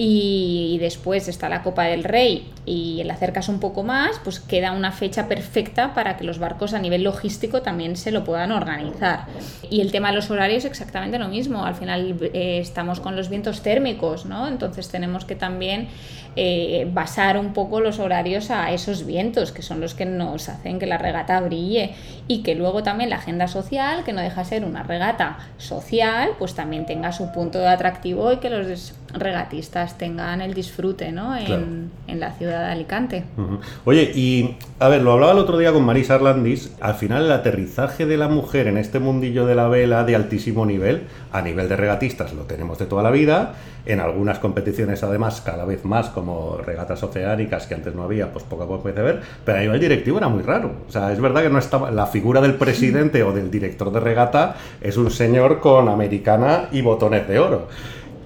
y, 0.00 0.78
después 0.78 1.26
está 1.26 1.48
la 1.48 1.64
Copa 1.64 1.82
del 1.84 2.04
Rey 2.04 2.52
y 2.64 3.02
la 3.02 3.14
acercas 3.14 3.48
un 3.48 3.58
poco 3.58 3.82
más, 3.82 4.20
pues 4.22 4.38
queda 4.38 4.70
una 4.70 4.92
fecha 4.92 5.26
perfecta 5.26 5.92
para 5.92 6.16
que 6.16 6.22
los 6.22 6.38
barcos 6.38 6.72
a 6.72 6.78
nivel 6.78 7.02
logístico 7.02 7.62
también 7.62 7.96
se 7.96 8.12
lo 8.12 8.22
puedan 8.22 8.52
organizar. 8.52 9.26
Y 9.70 9.80
el 9.80 9.90
tema 9.90 10.10
de 10.10 10.14
los 10.14 10.30
horarios 10.30 10.64
exactamente 10.64 11.18
lo 11.18 11.26
mismo, 11.26 11.64
al 11.64 11.74
final 11.74 12.16
eh, 12.32 12.58
estamos 12.60 13.00
con 13.00 13.16
los 13.16 13.28
vientos 13.28 13.62
térmicos, 13.62 14.24
¿no? 14.24 14.46
Entonces 14.46 14.88
tenemos 14.88 15.24
que 15.24 15.34
también 15.34 15.88
eh, 16.36 16.88
basar 16.92 17.36
un 17.36 17.52
poco 17.52 17.80
los 17.80 17.98
horarios 17.98 18.52
a 18.52 18.70
esos 18.70 19.04
vientos, 19.04 19.50
que 19.50 19.62
son 19.62 19.80
los 19.80 19.94
que 19.94 20.06
nos 20.06 20.48
hacen 20.48 20.78
que 20.78 20.86
la 20.86 20.98
regata 20.98 21.40
brille 21.40 21.94
y 22.28 22.44
que 22.44 22.54
luego 22.54 22.84
también 22.84 23.10
la 23.10 23.16
agenda 23.16 23.48
social, 23.48 24.04
que 24.04 24.12
no 24.12 24.20
deja 24.20 24.44
ser 24.44 24.64
una 24.64 24.84
regata 24.84 25.38
social, 25.56 26.30
pues 26.38 26.54
también 26.54 26.86
tenga 26.86 27.10
su 27.10 27.32
punto 27.32 27.58
de 27.58 27.66
atractivo 27.66 28.32
y 28.32 28.36
que 28.36 28.50
los 28.50 28.92
regatistas 29.12 29.96
tengan 29.98 30.40
el 30.40 30.54
disfrute 30.54 31.12
¿no? 31.12 31.36
en, 31.36 31.46
claro. 31.46 31.66
en 32.06 32.20
la 32.20 32.32
ciudad 32.32 32.66
de 32.66 32.72
Alicante. 32.72 33.24
Uh 33.36 33.42
-huh. 33.42 33.58
Oye, 33.84 34.12
y 34.14 34.56
a 34.78 34.88
ver, 34.88 35.02
lo 35.02 35.12
hablaba 35.12 35.32
el 35.32 35.38
otro 35.38 35.58
día 35.58 35.72
con 35.72 35.84
Marisa 35.84 36.14
Arlandis, 36.14 36.72
al 36.80 36.94
final 36.94 37.24
el 37.24 37.32
aterrizaje 37.32 38.06
de 38.06 38.16
la 38.16 38.28
mujer 38.28 38.66
en 38.66 38.78
este 38.78 38.98
mundillo 38.98 39.46
de 39.46 39.54
la 39.54 39.68
vela 39.68 40.04
de 40.04 40.14
altísimo 40.14 40.66
nivel, 40.66 41.02
a 41.32 41.42
nivel 41.42 41.68
de 41.68 41.76
regatistas 41.76 42.32
lo 42.32 42.42
tenemos 42.42 42.78
de 42.78 42.86
toda 42.86 43.02
la 43.02 43.10
vida, 43.10 43.54
en 43.86 44.00
algunas 44.00 44.38
competiciones 44.38 45.02
además 45.02 45.40
cada 45.40 45.64
vez 45.64 45.84
más 45.84 46.10
como 46.10 46.58
regatas 46.58 47.02
oceánicas 47.02 47.66
que 47.66 47.74
antes 47.74 47.94
no 47.94 48.02
había, 48.02 48.32
pues 48.32 48.44
poco 48.44 48.64
a 48.64 48.66
poco 48.66 48.82
puede 48.82 49.02
ver, 49.02 49.22
pero 49.44 49.58
a 49.58 49.60
nivel 49.62 49.80
directivo 49.80 50.18
era 50.18 50.28
muy 50.28 50.42
raro. 50.42 50.72
O 50.86 50.92
sea, 50.92 51.12
es 51.12 51.20
verdad 51.20 51.42
que 51.42 51.50
no 51.50 51.58
estaba 51.58 51.90
la 51.90 52.06
figura 52.06 52.40
del 52.40 52.54
presidente 52.54 53.22
o 53.22 53.32
del 53.32 53.50
director 53.50 53.90
de 53.90 54.00
regata 54.00 54.56
es 54.80 54.96
un 54.96 55.10
señor 55.10 55.60
con 55.60 55.88
americana 55.88 56.68
y 56.70 56.82
botones 56.82 57.26
de 57.26 57.38
oro. 57.38 57.68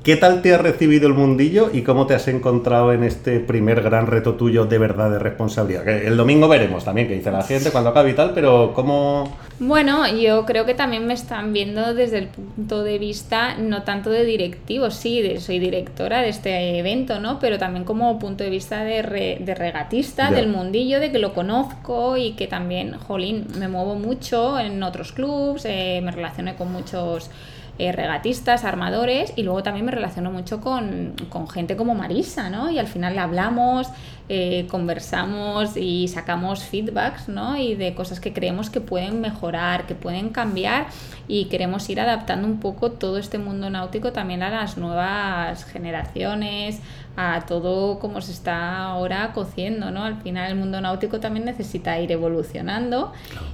¿Qué 0.02 0.16
tal 0.16 0.42
te 0.42 0.52
ha 0.52 0.59
recibido 0.59 1.06
el 1.06 1.14
mundillo 1.14 1.71
y 1.73 1.82
cómo 1.82 2.09
te 2.09 2.14
has 2.14 2.26
encontrado 2.26 2.92
en 2.92 3.04
este 3.04 3.38
primer 3.38 3.82
gran 3.82 4.09
reto 4.09 4.35
tuyo 4.35 4.64
de 4.64 4.76
verdad 4.76 5.12
de 5.12 5.21
responsabilidad? 5.21 5.85
Que 5.85 6.09
el 6.09 6.16
domingo 6.16 6.49
veremos 6.49 6.85
también 6.85 7.06
qué 7.06 7.14
dice 7.14 7.30
la 7.30 7.44
gente 7.44 7.71
cuando 7.71 7.90
acabe 7.90 8.11
y 8.11 8.14
tal, 8.14 8.32
pero 8.35 8.73
¿cómo...? 8.75 9.38
Bueno, 9.61 10.09
yo 10.09 10.44
creo 10.44 10.66
que 10.66 10.75
también 10.75 11.06
me 11.06 11.14
están 11.14 11.52
viendo 11.52 11.94
desde 11.94 12.18
el 12.18 12.26
punto 12.26 12.82
de 12.82 12.99
vista 12.99 13.54
no 13.59 13.85
tanto 13.85 14.11
de 14.11 14.25
directivo, 14.25 14.90
sí, 14.90 15.23
de, 15.23 15.38
soy 15.38 15.61
directora 15.61 16.21
de 16.21 16.30
este 16.30 16.78
evento, 16.80 17.21
¿no? 17.21 17.38
Pero 17.38 17.59
también 17.59 17.85
como 17.85 18.18
punto 18.18 18.42
de 18.42 18.50
vista 18.50 18.82
de, 18.82 19.02
re, 19.02 19.38
de 19.38 19.54
regatista, 19.54 20.32
del 20.32 20.49
mundillo, 20.49 20.99
de 20.99 21.12
que 21.12 21.21
lo 21.21 21.32
conozco 21.32 22.16
y 22.16 22.32
que 22.32 22.49
también, 22.49 22.94
jolín, 22.94 23.47
me 23.56 23.68
muevo 23.68 23.94
mucho 23.94 24.59
en 24.59 24.82
otros 24.82 25.12
clubs, 25.12 25.64
eh, 25.64 26.00
me 26.02 26.11
relacioné 26.11 26.56
con 26.56 26.73
muchos 26.73 27.30
eh, 27.79 27.91
regatistas, 27.93 28.64
armadores 28.64 29.33
y 29.35 29.43
luego 29.43 29.62
también 29.62 29.87
me 29.87 29.93
relaciono 29.93 30.31
mucho 30.31 30.61
con, 30.61 31.14
con, 31.31 31.49
gente 31.49 31.75
como 31.76 31.95
Marisa, 31.95 32.50
¿no? 32.50 32.71
Y 32.71 32.79
al 32.79 32.87
final 32.87 33.19
hablamos, 33.19 33.88
eh, 34.35 34.67
conversamos 34.71 35.77
y 35.77 36.09
sacamos 36.09 36.65
feedbacks, 36.65 37.29
¿no? 37.29 37.59
Y 37.59 37.75
de 37.75 37.95
cosas 37.95 38.19
que 38.19 38.33
creemos 38.33 38.71
que 38.71 38.81
pueden 38.81 39.21
mejorar, 39.21 39.85
que 39.85 39.95
pueden 39.95 40.31
cambiar 40.31 40.87
y 41.29 41.51
queremos 41.51 41.87
ir 41.91 42.01
adaptando 42.01 42.49
un 42.49 42.59
poco 42.59 42.93
todo 42.93 43.19
este 43.19 43.37
mundo 43.37 43.69
náutico 43.69 44.11
también 44.12 44.43
a 44.43 44.49
las 44.49 44.79
nuevas 44.79 45.67
generaciones, 45.67 46.81
a 47.15 47.45
todo 47.47 47.99
como 47.99 48.23
se 48.23 48.33
está 48.33 48.85
ahora 48.85 49.33
cociendo, 49.35 49.91
¿no? 49.91 50.03
Al 50.03 50.23
final 50.23 50.51
el 50.51 50.57
mundo 50.57 50.81
náutico 50.81 51.21
también 51.21 51.45
necesita 51.45 52.01
ir 52.01 52.11
evolucionando 52.11 53.12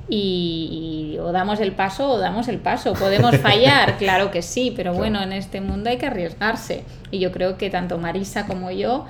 y, 0.08 1.14
y 1.14 1.18
o 1.18 1.32
damos 1.32 1.58
el 1.58 1.72
paso 1.72 2.08
o 2.08 2.18
damos 2.18 2.46
el 2.46 2.58
paso. 2.58 2.92
Podemos 2.92 3.36
fallar, 3.38 3.98
claro 3.98 4.30
que 4.30 4.42
sí, 4.42 4.72
pero 4.76 4.94
bueno, 4.94 5.20
en 5.22 5.32
este 5.32 5.60
mundo 5.60 5.90
hay 5.90 5.98
que 5.98 6.06
arriesgarse 6.06 6.84
y 7.10 7.18
yo 7.18 7.32
creo 7.32 7.58
que 7.58 7.68
tanto 7.68 7.98
Marisa 7.98 8.46
como 8.46 8.70
yo 8.70 9.06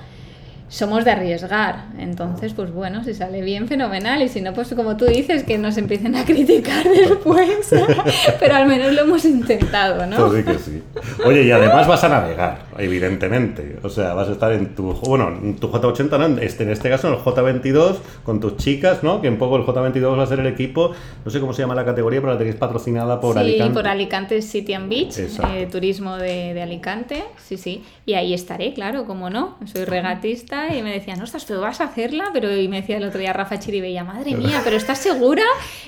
somos 0.69 1.03
de 1.03 1.11
arriesgar. 1.11 1.85
Entonces, 1.97 2.53
pues 2.53 2.71
bueno, 2.71 3.03
si 3.03 3.13
sale 3.13 3.41
bien, 3.41 3.67
fenomenal. 3.67 4.21
Y 4.21 4.29
si 4.29 4.41
no, 4.41 4.53
pues 4.53 4.73
como 4.73 4.95
tú 4.95 5.05
dices, 5.05 5.43
que 5.43 5.57
nos 5.57 5.77
empiecen 5.77 6.15
a 6.15 6.23
criticar 6.23 6.83
después. 6.87 7.69
Pero 8.39 8.55
al 8.55 8.67
menos 8.67 8.93
lo 8.93 9.01
hemos 9.01 9.25
intentado, 9.25 10.05
¿no? 10.05 10.27
Pues 10.27 10.45
sí 10.45 10.51
que 10.51 10.59
sí. 10.59 10.83
Oye, 11.25 11.43
y 11.43 11.51
además 11.51 11.87
vas 11.87 12.03
a 12.03 12.09
navegar, 12.09 12.59
evidentemente. 12.79 13.77
O 13.83 13.89
sea, 13.89 14.13
vas 14.13 14.29
a 14.29 14.33
estar 14.33 14.51
en 14.51 14.75
tu, 14.75 14.93
bueno, 14.93 15.29
en 15.29 15.55
tu 15.55 15.69
J80, 15.69 16.17
¿no? 16.17 16.41
Este, 16.41 16.63
en 16.63 16.71
este 16.71 16.89
caso 16.89 17.07
en 17.07 17.13
el 17.15 17.19
J22, 17.19 17.97
con 18.23 18.39
tus 18.39 18.57
chicas, 18.57 19.03
¿no? 19.03 19.21
Que 19.21 19.29
un 19.29 19.37
poco 19.37 19.57
el 19.57 19.63
J22 19.63 20.17
va 20.17 20.23
a 20.23 20.27
ser 20.27 20.39
el 20.39 20.47
equipo, 20.47 20.91
no 21.23 21.31
sé 21.31 21.39
cómo 21.39 21.53
se 21.53 21.61
llama 21.61 21.75
la 21.75 21.85
categoría, 21.85 22.21
pero 22.21 22.33
la 22.33 22.37
tenéis 22.37 22.55
patrocinada 22.55 23.19
por 23.19 23.33
sí, 23.33 23.39
Alicante. 23.39 23.73
Sí, 23.73 23.73
por 23.73 23.87
Alicante 23.87 24.41
City 24.41 24.73
and 24.73 24.89
Beach, 24.89 25.17
eh, 25.17 25.67
turismo 25.71 26.17
de, 26.17 26.53
de 26.53 26.61
Alicante, 26.61 27.23
sí, 27.37 27.57
sí. 27.57 27.83
Y 28.05 28.13
ahí 28.13 28.33
estaré, 28.33 28.73
claro, 28.73 29.05
como 29.05 29.29
no. 29.29 29.57
Soy 29.65 29.85
regatista 29.85 30.75
y 30.75 30.81
me 30.81 30.91
decían, 30.91 31.21
ostras, 31.21 31.45
pero 31.45 31.61
vas 31.61 31.81
a 31.81 31.85
hacerla, 31.85 32.29
pero 32.33 32.55
y 32.55 32.67
me 32.67 32.81
decía 32.81 32.97
el 32.97 33.03
otro 33.03 33.19
día 33.19 33.33
Rafa 33.33 33.59
Chiribella, 33.59 34.03
madre 34.03 34.35
mía, 34.35 34.61
pero 34.63 34.77
¿estás 34.77 34.99
segura? 34.99 35.43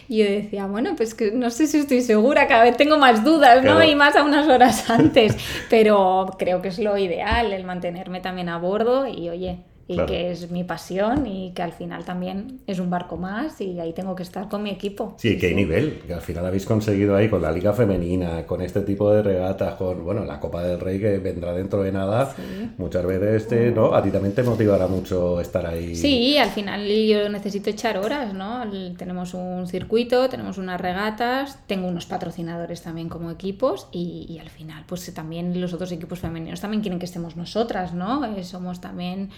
Y 0.08 0.18
yo 0.18 0.26
decía, 0.26 0.66
bueno, 0.66 0.96
pues 0.96 1.14
que 1.14 1.32
no 1.32 1.50
sé 1.50 1.68
si 1.68 1.80
estoy 1.80 2.02
segura, 2.02 2.48
cada 2.48 2.64
vez 2.64 2.78
tengo 2.78 2.98
más 2.98 3.24
dudas, 3.24 3.58
¿no? 3.58 3.76
Claro. 3.76 3.84
Y 3.84 3.96
más 3.96 4.16
a 4.16 4.24
unas 4.24 4.48
horas 4.48 4.90
antes, 4.90 5.38
pero 5.70 6.36
creo 6.38 6.62
que 6.62 6.70
es 6.70 6.80
lo 6.82 6.98
ideal, 6.98 7.54
el 7.54 7.64
mantenerme 7.64 8.22
también 8.22 8.50
a 8.50 8.58
bordo 8.58 9.08
y 9.08 9.30
oye, 9.30 9.64
y 9.92 10.06
que 10.06 10.32
es 10.32 10.50
mi 10.52 10.64
pasión 10.64 11.28
y 11.28 11.52
que 11.52 11.62
al 11.62 11.74
final 11.74 12.06
también 12.06 12.62
es 12.68 12.80
un 12.80 12.90
barco 12.90 13.18
más 13.18 13.60
y 13.62 13.80
ahí 13.80 13.94
tengo 13.94 14.16
que 14.16 14.24
estar 14.24 14.48
con 14.48 14.64
mi 14.64 14.70
equipo. 14.70 15.16
Sí, 15.18 15.38
qué 15.38 15.54
nivel, 15.54 16.02
que 16.08 16.14
al 16.14 16.22
final 16.22 16.46
habéis 16.46 16.66
conseguido 16.66 17.16
ahí 17.16 17.30
con 17.30 17.42
la 17.42 17.52
liga 17.52 17.74
femenina, 17.74 18.46
con 18.46 18.62
este 18.62 18.82
tipo 18.82 19.12
de 19.12 19.22
regatas, 19.22 19.76
con 19.76 20.04
bueno, 20.04 20.26
la 20.26 20.40
Copa 20.40 20.64
del 20.64 20.80
Rey 20.80 21.00
que 21.00 21.18
vendrá 21.20 21.54
dentro 21.54 21.84
de 21.84 21.92
nada, 21.92 22.34
muchas 22.78 23.06
veces 23.06 23.48
te, 23.48 23.72
¿no? 23.72 23.94
a 23.94 24.02
ti 24.02 24.12
también 24.12 24.34
te 24.34 24.44
motivará 24.44 24.88
mucho 24.88 25.42
estar 25.42 25.66
ahí. 25.66 25.96
Sí, 25.96 26.38
al 26.38 26.50
final 26.50 26.88
yo 26.88 27.30
necesito 27.30 27.70
echar 27.70 27.98
horas, 27.98 28.34
¿no? 28.34 28.64
Tenemos 28.98 29.34
un 29.34 29.68
circuito, 29.68 30.30
tenemos 30.30 30.58
unas 30.58 30.80
regatas, 30.80 31.60
tengo 31.68 31.88
unos 31.88 32.06
patrocinadores 32.06 32.82
también 32.82 33.10
como 33.10 33.32
equipos 33.32 33.88
y, 33.92 34.38
al 34.42 34.50
final 34.50 34.84
pues 34.88 35.14
también 35.14 35.60
los 35.62 35.74
otros 35.74 35.92
equipos 35.92 36.20
femeninos 36.20 36.62
también 36.62 36.82
quieren 36.82 37.00
que 37.00 37.06
estemos 37.06 37.36
nosotras, 37.36 37.94
¿no? 37.94 38.26
Eh, 38.26 38.44
somos 38.44 38.82
también 38.82 39.30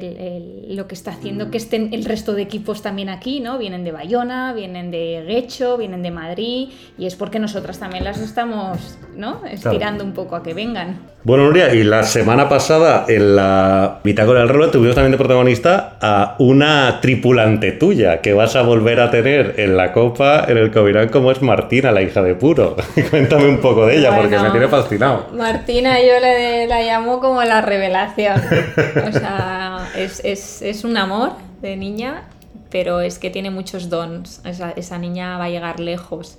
lo 0.00 0.86
que 0.86 0.94
está 0.94 1.12
haciendo 1.12 1.50
que 1.50 1.58
estén 1.58 1.92
el 1.92 2.04
resto 2.04 2.34
de 2.34 2.42
equipos 2.42 2.82
también 2.82 3.08
aquí, 3.08 3.40
¿no? 3.40 3.58
Vienen 3.58 3.84
de 3.84 3.92
Bayona, 3.92 4.52
vienen 4.52 4.90
de 4.90 5.24
Guecho, 5.26 5.76
vienen 5.76 6.02
de 6.02 6.10
Madrid 6.10 6.68
y 6.98 7.06
es 7.06 7.16
porque 7.16 7.38
nosotras 7.38 7.78
también 7.78 8.04
las 8.04 8.20
estamos, 8.20 8.98
¿no? 9.16 9.42
Estirando 9.46 10.04
un 10.04 10.12
poco 10.12 10.36
a 10.36 10.42
que 10.42 10.54
vengan. 10.54 11.00
Bueno, 11.24 11.44
Nuria, 11.44 11.74
y 11.74 11.82
la 11.82 12.04
semana 12.04 12.48
pasada 12.48 13.04
en 13.08 13.34
la 13.36 13.98
Bitácora 14.04 14.40
del 14.40 14.48
Rolo 14.48 14.70
tuvimos 14.70 14.94
también 14.94 15.12
de 15.12 15.18
protagonista 15.18 15.98
a 16.00 16.36
una 16.38 17.00
tripulante 17.00 17.72
tuya 17.72 18.20
que 18.20 18.32
vas 18.32 18.54
a 18.54 18.62
volver 18.62 19.00
a 19.00 19.10
tener 19.10 19.54
en 19.58 19.76
la 19.76 19.92
Copa 19.92 20.44
en 20.48 20.56
el 20.56 20.70
Covirán 20.70 21.08
como 21.08 21.32
es 21.32 21.42
Martina, 21.42 21.90
la 21.90 22.02
hija 22.02 22.22
de 22.22 22.34
Puro. 22.34 22.76
Cuéntame 23.10 23.48
un 23.48 23.58
poco 23.58 23.86
de 23.86 23.98
ella 23.98 24.16
porque 24.16 24.38
me 24.38 24.50
tiene 24.50 24.68
fascinado. 24.68 25.26
Martina 25.34 25.98
yo 26.00 26.20
le, 26.20 26.66
la 26.68 26.82
llamo 26.82 27.20
como 27.20 27.42
la 27.42 27.60
revelación. 27.60 28.40
O 29.08 29.12
sea, 29.12 29.57
es, 30.04 30.20
es, 30.24 30.62
es 30.62 30.84
un 30.84 30.96
amor 30.96 31.32
de 31.62 31.76
niña, 31.76 32.28
pero 32.70 33.00
es 33.00 33.18
que 33.18 33.30
tiene 33.30 33.50
muchos 33.50 33.88
dons. 33.88 34.40
Esa, 34.44 34.72
esa 34.72 34.98
niña 34.98 35.38
va 35.38 35.44
a 35.44 35.50
llegar 35.50 35.80
lejos. 35.80 36.38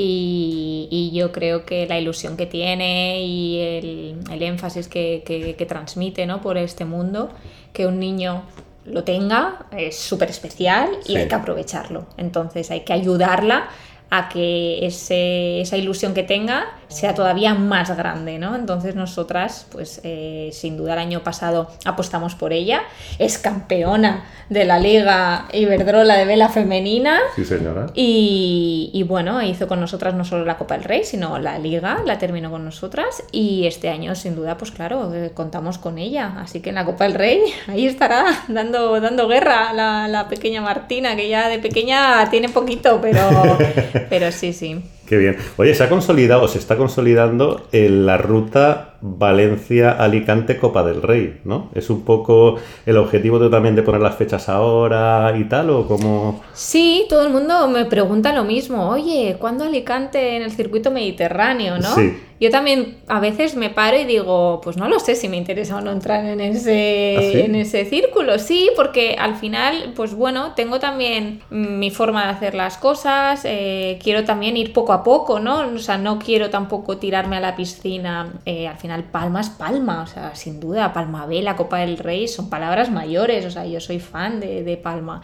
Y, 0.00 1.10
yo 1.12 1.32
creo 1.32 1.64
que 1.64 1.88
la 1.88 1.98
ilusión 1.98 2.36
que 2.36 2.46
tiene 2.46 3.24
y 3.24 3.58
el, 4.30 4.42
énfasis 4.42 4.86
que, 4.86 5.66
transmite 5.68 6.24
¿no? 6.24 6.40
por 6.40 6.56
este 6.56 6.84
mundo, 6.84 7.30
que 7.72 7.84
un 7.84 7.98
niño 7.98 8.44
lo 8.84 9.02
tenga, 9.02 9.66
es 9.76 9.98
súper 9.98 10.30
especial 10.30 10.88
y 11.04 11.16
hay 11.16 11.26
que 11.26 11.34
aprovecharlo. 11.34 12.06
Entonces 12.16 12.70
hay 12.70 12.82
que 12.82 12.92
ayudarla 12.92 13.70
a 14.08 14.28
que 14.28 14.86
ese, 14.86 15.62
esa 15.62 15.76
ilusión 15.76 16.14
que 16.14 16.22
tenga 16.22 16.77
sea 16.88 17.14
todavía 17.14 17.54
más 17.54 17.94
grande, 17.96 18.38
¿no? 18.38 18.56
Entonces 18.56 18.94
nosotras, 18.94 19.66
pues 19.70 20.00
eh, 20.04 20.50
sin 20.52 20.76
duda 20.76 20.94
el 20.94 20.98
año 20.98 21.22
pasado 21.22 21.70
apostamos 21.84 22.34
por 22.34 22.52
ella, 22.52 22.82
es 23.18 23.38
campeona 23.38 24.24
de 24.48 24.64
la 24.64 24.78
Liga 24.78 25.46
Iberdrola 25.52 26.16
de 26.16 26.24
Vela 26.24 26.48
Femenina. 26.48 27.18
Sí, 27.36 27.44
señora. 27.44 27.86
Y, 27.94 29.04
bueno, 29.06 29.42
hizo 29.42 29.68
con 29.68 29.80
nosotras 29.80 30.14
no 30.14 30.24
solo 30.24 30.44
la 30.44 30.58
Copa 30.58 30.74
del 30.74 30.84
Rey, 30.84 31.04
sino 31.04 31.38
la 31.38 31.58
Liga, 31.58 31.98
la 32.04 32.18
terminó 32.18 32.50
con 32.50 32.64
nosotras 32.64 33.22
y 33.32 33.66
este 33.66 33.88
año 33.88 34.14
sin 34.14 34.34
duda, 34.34 34.56
pues 34.56 34.70
claro, 34.70 35.12
eh, 35.14 35.32
contamos 35.34 35.78
con 35.78 35.98
ella, 35.98 36.34
así 36.38 36.60
que 36.60 36.70
en 36.70 36.76
la 36.76 36.84
Copa 36.84 37.04
del 37.04 37.14
Rey 37.14 37.40
ahí 37.68 37.86
estará 37.86 38.24
dando, 38.48 39.00
dando 39.00 39.28
guerra 39.28 39.72
la, 39.72 40.08
la 40.08 40.28
pequeña 40.28 40.62
Martina, 40.62 41.16
que 41.16 41.28
ya 41.28 41.48
de 41.48 41.58
pequeña 41.58 42.28
tiene 42.30 42.48
poquito, 42.48 43.00
pero... 43.00 43.18
Pero 44.08 44.32
sí, 44.32 44.52
sí. 44.52 44.82
Qué 45.08 45.16
bien. 45.16 45.36
Oye, 45.56 45.74
se 45.74 45.84
ha 45.84 45.88
consolidado, 45.88 46.48
se 46.48 46.58
está 46.58 46.76
consolidando 46.76 47.66
en 47.72 48.04
la 48.04 48.18
ruta 48.18 48.96
Valencia-Alicante-Copa 49.00 50.82
del 50.82 51.00
Rey, 51.00 51.40
¿no? 51.44 51.70
¿Es 51.74 51.88
un 51.88 52.02
poco 52.02 52.56
el 52.84 52.96
objetivo 52.98 53.38
de, 53.38 53.48
también 53.48 53.74
de 53.74 53.82
poner 53.82 54.02
las 54.02 54.16
fechas 54.16 54.50
ahora 54.50 55.34
y 55.38 55.44
tal, 55.44 55.70
o 55.70 55.86
cómo...? 55.86 56.42
Sí, 56.52 57.06
todo 57.08 57.24
el 57.26 57.32
mundo 57.32 57.68
me 57.68 57.86
pregunta 57.86 58.34
lo 58.34 58.44
mismo. 58.44 58.90
Oye, 58.90 59.36
¿cuándo 59.38 59.64
Alicante 59.64 60.36
en 60.36 60.42
el 60.42 60.50
circuito 60.50 60.90
mediterráneo, 60.90 61.78
no? 61.78 61.94
Sí. 61.94 62.14
Yo 62.40 62.50
también 62.50 62.98
a 63.08 63.18
veces 63.20 63.56
me 63.56 63.70
paro 63.70 63.98
y 63.98 64.04
digo, 64.04 64.60
pues 64.62 64.76
no 64.76 64.88
lo 64.88 65.00
sé 65.00 65.16
si 65.16 65.28
me 65.28 65.36
interesa 65.36 65.76
o 65.76 65.80
no 65.80 65.90
entrar 65.90 66.24
en 66.24 66.40
ese, 66.40 67.16
¿Ah, 67.18 67.44
en 67.44 67.54
ese 67.56 67.84
círculo. 67.84 68.38
Sí, 68.38 68.70
porque 68.76 69.16
al 69.18 69.34
final, 69.34 69.92
pues 69.96 70.14
bueno, 70.14 70.52
tengo 70.54 70.78
también 70.78 71.40
mi 71.50 71.90
forma 71.90 72.24
de 72.24 72.30
hacer 72.30 72.54
las 72.54 72.76
cosas, 72.76 73.42
eh, 73.44 73.98
quiero 74.02 74.24
también 74.24 74.56
ir 74.56 74.72
poco 74.72 74.92
a 74.92 75.02
poco, 75.02 75.40
¿no? 75.40 75.60
O 75.74 75.78
sea, 75.78 75.98
no 75.98 76.18
quiero 76.18 76.50
tampoco 76.50 76.98
tirarme 76.98 77.36
a 77.36 77.40
la 77.40 77.56
piscina. 77.56 78.32
Eh, 78.46 78.68
al 78.68 78.76
final, 78.76 79.04
Palma 79.04 79.40
es 79.40 79.50
Palma, 79.50 80.02
o 80.02 80.06
sea, 80.06 80.36
sin 80.36 80.60
duda, 80.60 80.92
Palma 80.92 81.26
B, 81.26 81.42
la 81.42 81.56
Copa 81.56 81.78
del 81.78 81.98
Rey, 81.98 82.28
son 82.28 82.48
palabras 82.48 82.90
mayores, 82.90 83.44
o 83.46 83.50
sea, 83.50 83.66
yo 83.66 83.80
soy 83.80 83.98
fan 83.98 84.40
de, 84.40 84.62
de 84.62 84.76
Palma. 84.76 85.22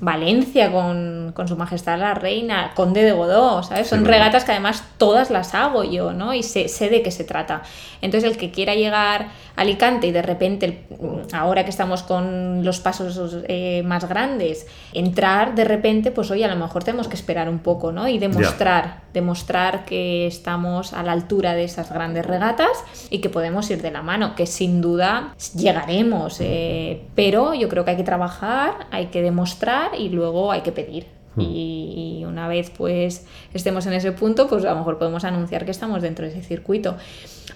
Valencia 0.00 0.72
con, 0.72 1.32
con, 1.34 1.48
Su 1.48 1.56
Majestad 1.56 1.98
la 1.98 2.14
Reina, 2.14 2.72
Conde 2.74 3.02
de 3.02 3.12
Godó, 3.12 3.62
¿sabes? 3.62 3.88
Son 3.88 4.04
regatas 4.04 4.44
que 4.44 4.52
además 4.52 4.84
todas 4.98 5.30
las 5.30 5.54
hago 5.54 5.84
yo, 5.84 6.12
¿no? 6.12 6.34
Y 6.34 6.42
sé, 6.68 6.88
de 6.88 7.02
qué 7.02 7.10
se 7.10 7.24
trata. 7.24 7.62
Entonces, 8.00 8.30
el 8.30 8.36
que 8.36 8.50
quiera 8.50 8.74
llegar 8.74 9.28
a 9.56 9.60
Alicante 9.60 10.06
y 10.06 10.12
de 10.12 10.22
repente, 10.22 10.84
ahora 11.32 11.64
que 11.64 11.70
estamos 11.70 12.02
con 12.02 12.64
los 12.64 12.80
pasos 12.80 13.38
eh, 13.48 13.82
más 13.84 14.08
grandes, 14.08 14.66
entrar 14.92 15.54
de 15.54 15.64
repente, 15.64 16.10
pues 16.10 16.30
oye, 16.30 16.44
a 16.44 16.48
lo 16.48 16.56
mejor 16.56 16.84
tenemos 16.84 17.08
que 17.08 17.14
esperar 17.14 17.48
un 17.48 17.58
poco, 17.58 17.92
¿no? 17.92 18.08
Y 18.08 18.18
demostrar, 18.18 19.02
demostrar 19.12 19.84
que 19.84 20.26
estamos 20.26 20.92
a 20.92 21.02
la 21.02 21.12
altura 21.12 21.54
de 21.54 21.64
esas 21.64 21.92
grandes 21.92 22.26
regatas 22.26 22.84
y 23.10 23.18
que 23.18 23.28
podemos 23.28 23.70
ir 23.70 23.82
de 23.82 23.90
la 23.90 24.02
mano, 24.02 24.34
que 24.34 24.46
sin 24.46 24.80
duda 24.80 25.34
llegaremos, 25.56 26.40
eh, 26.40 27.02
pero 27.14 27.54
yo 27.54 27.68
creo 27.68 27.84
que 27.84 27.92
hay 27.92 27.96
que 27.96 28.04
trabajar, 28.04 28.86
hay 28.90 29.06
que 29.06 29.22
demostrar 29.22 29.90
y 29.98 30.08
luego 30.08 30.52
hay 30.52 30.60
que 30.62 30.72
pedir. 30.72 31.06
Hmm. 31.36 31.40
Y, 31.40 32.13
una 32.34 32.48
vez 32.48 32.70
pues 32.70 33.26
estemos 33.54 33.86
en 33.86 33.94
ese 33.94 34.12
punto, 34.12 34.48
pues 34.48 34.64
a 34.64 34.72
lo 34.72 34.78
mejor 34.78 34.98
podemos 34.98 35.24
anunciar 35.24 35.64
que 35.64 35.70
estamos 35.70 36.02
dentro 36.02 36.26
de 36.26 36.32
ese 36.32 36.42
circuito. 36.42 36.96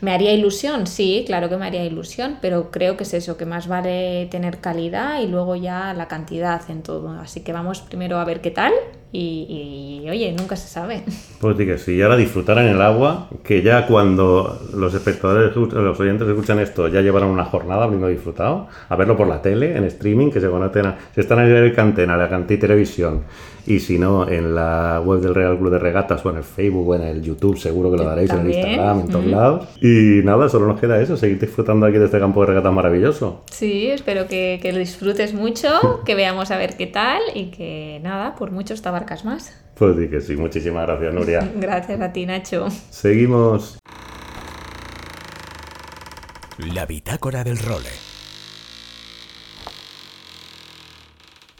¿Me 0.01 0.13
haría 0.13 0.33
ilusión? 0.33 0.87
Sí, 0.87 1.25
claro 1.27 1.49
que 1.49 1.57
me 1.57 1.67
haría 1.67 1.85
ilusión, 1.85 2.39
pero 2.41 2.71
creo 2.71 2.97
que 2.97 3.03
es 3.03 3.15
eso, 3.15 3.37
que 3.37 3.47
más 3.47 3.67
vale 3.67 4.27
tener 4.31 4.59
calidad 4.59 5.21
y 5.21 5.27
luego 5.27 5.57
ya 5.57 5.93
la 5.95 6.07
cantidad 6.07 6.63
en 6.71 6.83
todo. 6.83 7.11
Así 7.11 7.41
que 7.41 7.53
vamos 7.53 7.81
primero 7.81 8.19
a 8.19 8.25
ver 8.25 8.41
qué 8.41 8.53
tal 8.53 8.73
y, 9.11 10.07
oye, 10.09 10.33
nunca 10.39 10.55
se 10.55 10.69
sabe. 10.69 11.03
Pues 11.41 11.57
sí 11.57 11.67
que 11.67 11.79
sí, 11.79 11.95
y 11.97 12.03
ahora 12.03 12.17
disfrutar 12.17 12.59
en 12.59 12.69
el 12.69 12.81
agua, 12.81 13.29
que 13.43 13.63
ya 13.63 13.87
cuando 13.87 14.61
los 14.75 14.95
espectadores, 14.95 15.57
los 15.57 15.99
oyentes 15.99 16.29
escuchan 16.29 16.61
esto, 16.61 16.89
ya 16.89 17.01
llevarán 17.01 17.31
una 17.31 17.45
jornada 17.45 17.85
habiendo 17.85 18.07
disfrutado, 18.07 18.69
a 18.89 18.97
verlo 18.97 19.17
por 19.17 19.27
la 19.27 19.43
tele, 19.43 19.77
en 19.77 19.85
streaming, 19.85 20.31
que 20.31 20.41
se 20.41 20.49
conecten, 20.49 20.95
se 21.15 21.23
están 21.23 21.41
en 21.41 21.57
el 21.57 21.75
Cantena, 21.75 22.17
la 22.17 22.29
Cantí 22.29 22.59
Televisión, 22.59 23.25
y 23.69 23.81
si 23.81 23.99
no, 23.99 24.27
en 24.27 24.55
la 24.55 25.03
web 25.05 25.21
del 25.21 25.35
Real 25.35 25.59
Club 25.59 25.71
de 25.71 25.79
Regatas 25.79 26.25
o 26.25 26.31
en 26.31 26.39
el 26.39 26.43
Facebook 26.43 26.89
o 26.89 26.95
en 26.95 27.03
el 27.03 27.21
YouTube, 27.21 27.59
seguro 27.59 27.91
que 27.91 27.99
lo 27.99 28.05
daréis, 28.05 28.31
en 28.31 28.41
el 28.41 28.47
Instagram, 28.49 29.01
en 29.01 29.09
todos 29.09 29.27
lados. 29.27 29.69
Y 29.83 30.23
nada, 30.25 30.49
solo 30.49 30.67
nos 30.67 30.81
queda 30.81 30.99
eso, 30.99 31.19
seguir 31.19 31.39
disfrutando 31.39 31.85
aquí 31.85 31.99
de 31.99 32.07
este 32.07 32.19
campo 32.19 32.41
de 32.41 32.47
regatas 32.47 32.73
maravilloso. 32.73 33.45
Sí, 33.51 33.89
espero 33.89 34.27
que, 34.27 34.59
que 34.63 34.73
lo 34.73 34.79
disfrutes 34.79 35.35
mucho, 35.35 35.69
que 36.07 36.15
veamos 36.15 36.51
a 36.51 36.57
ver 36.57 36.79
qué 36.79 36.87
tal 36.87 37.21
y 37.35 37.51
que 37.51 38.01
nada, 38.03 38.37
por 38.37 38.53
mucho 38.53 38.73
esta 38.73 38.91
barcas 38.91 39.27
más. 39.27 39.55
Pues 39.75 39.97
sí 39.99 40.09
que 40.09 40.23
sí, 40.23 40.35
muchísimas 40.35 40.87
gracias, 40.87 41.13
Nuria. 41.13 41.53
gracias 41.57 42.01
a 42.01 42.11
ti, 42.11 42.25
Nacho. 42.25 42.69
Seguimos. 42.89 43.79
La 46.73 46.87
bitácora 46.87 47.45
del 47.45 47.59
role. 47.59 47.91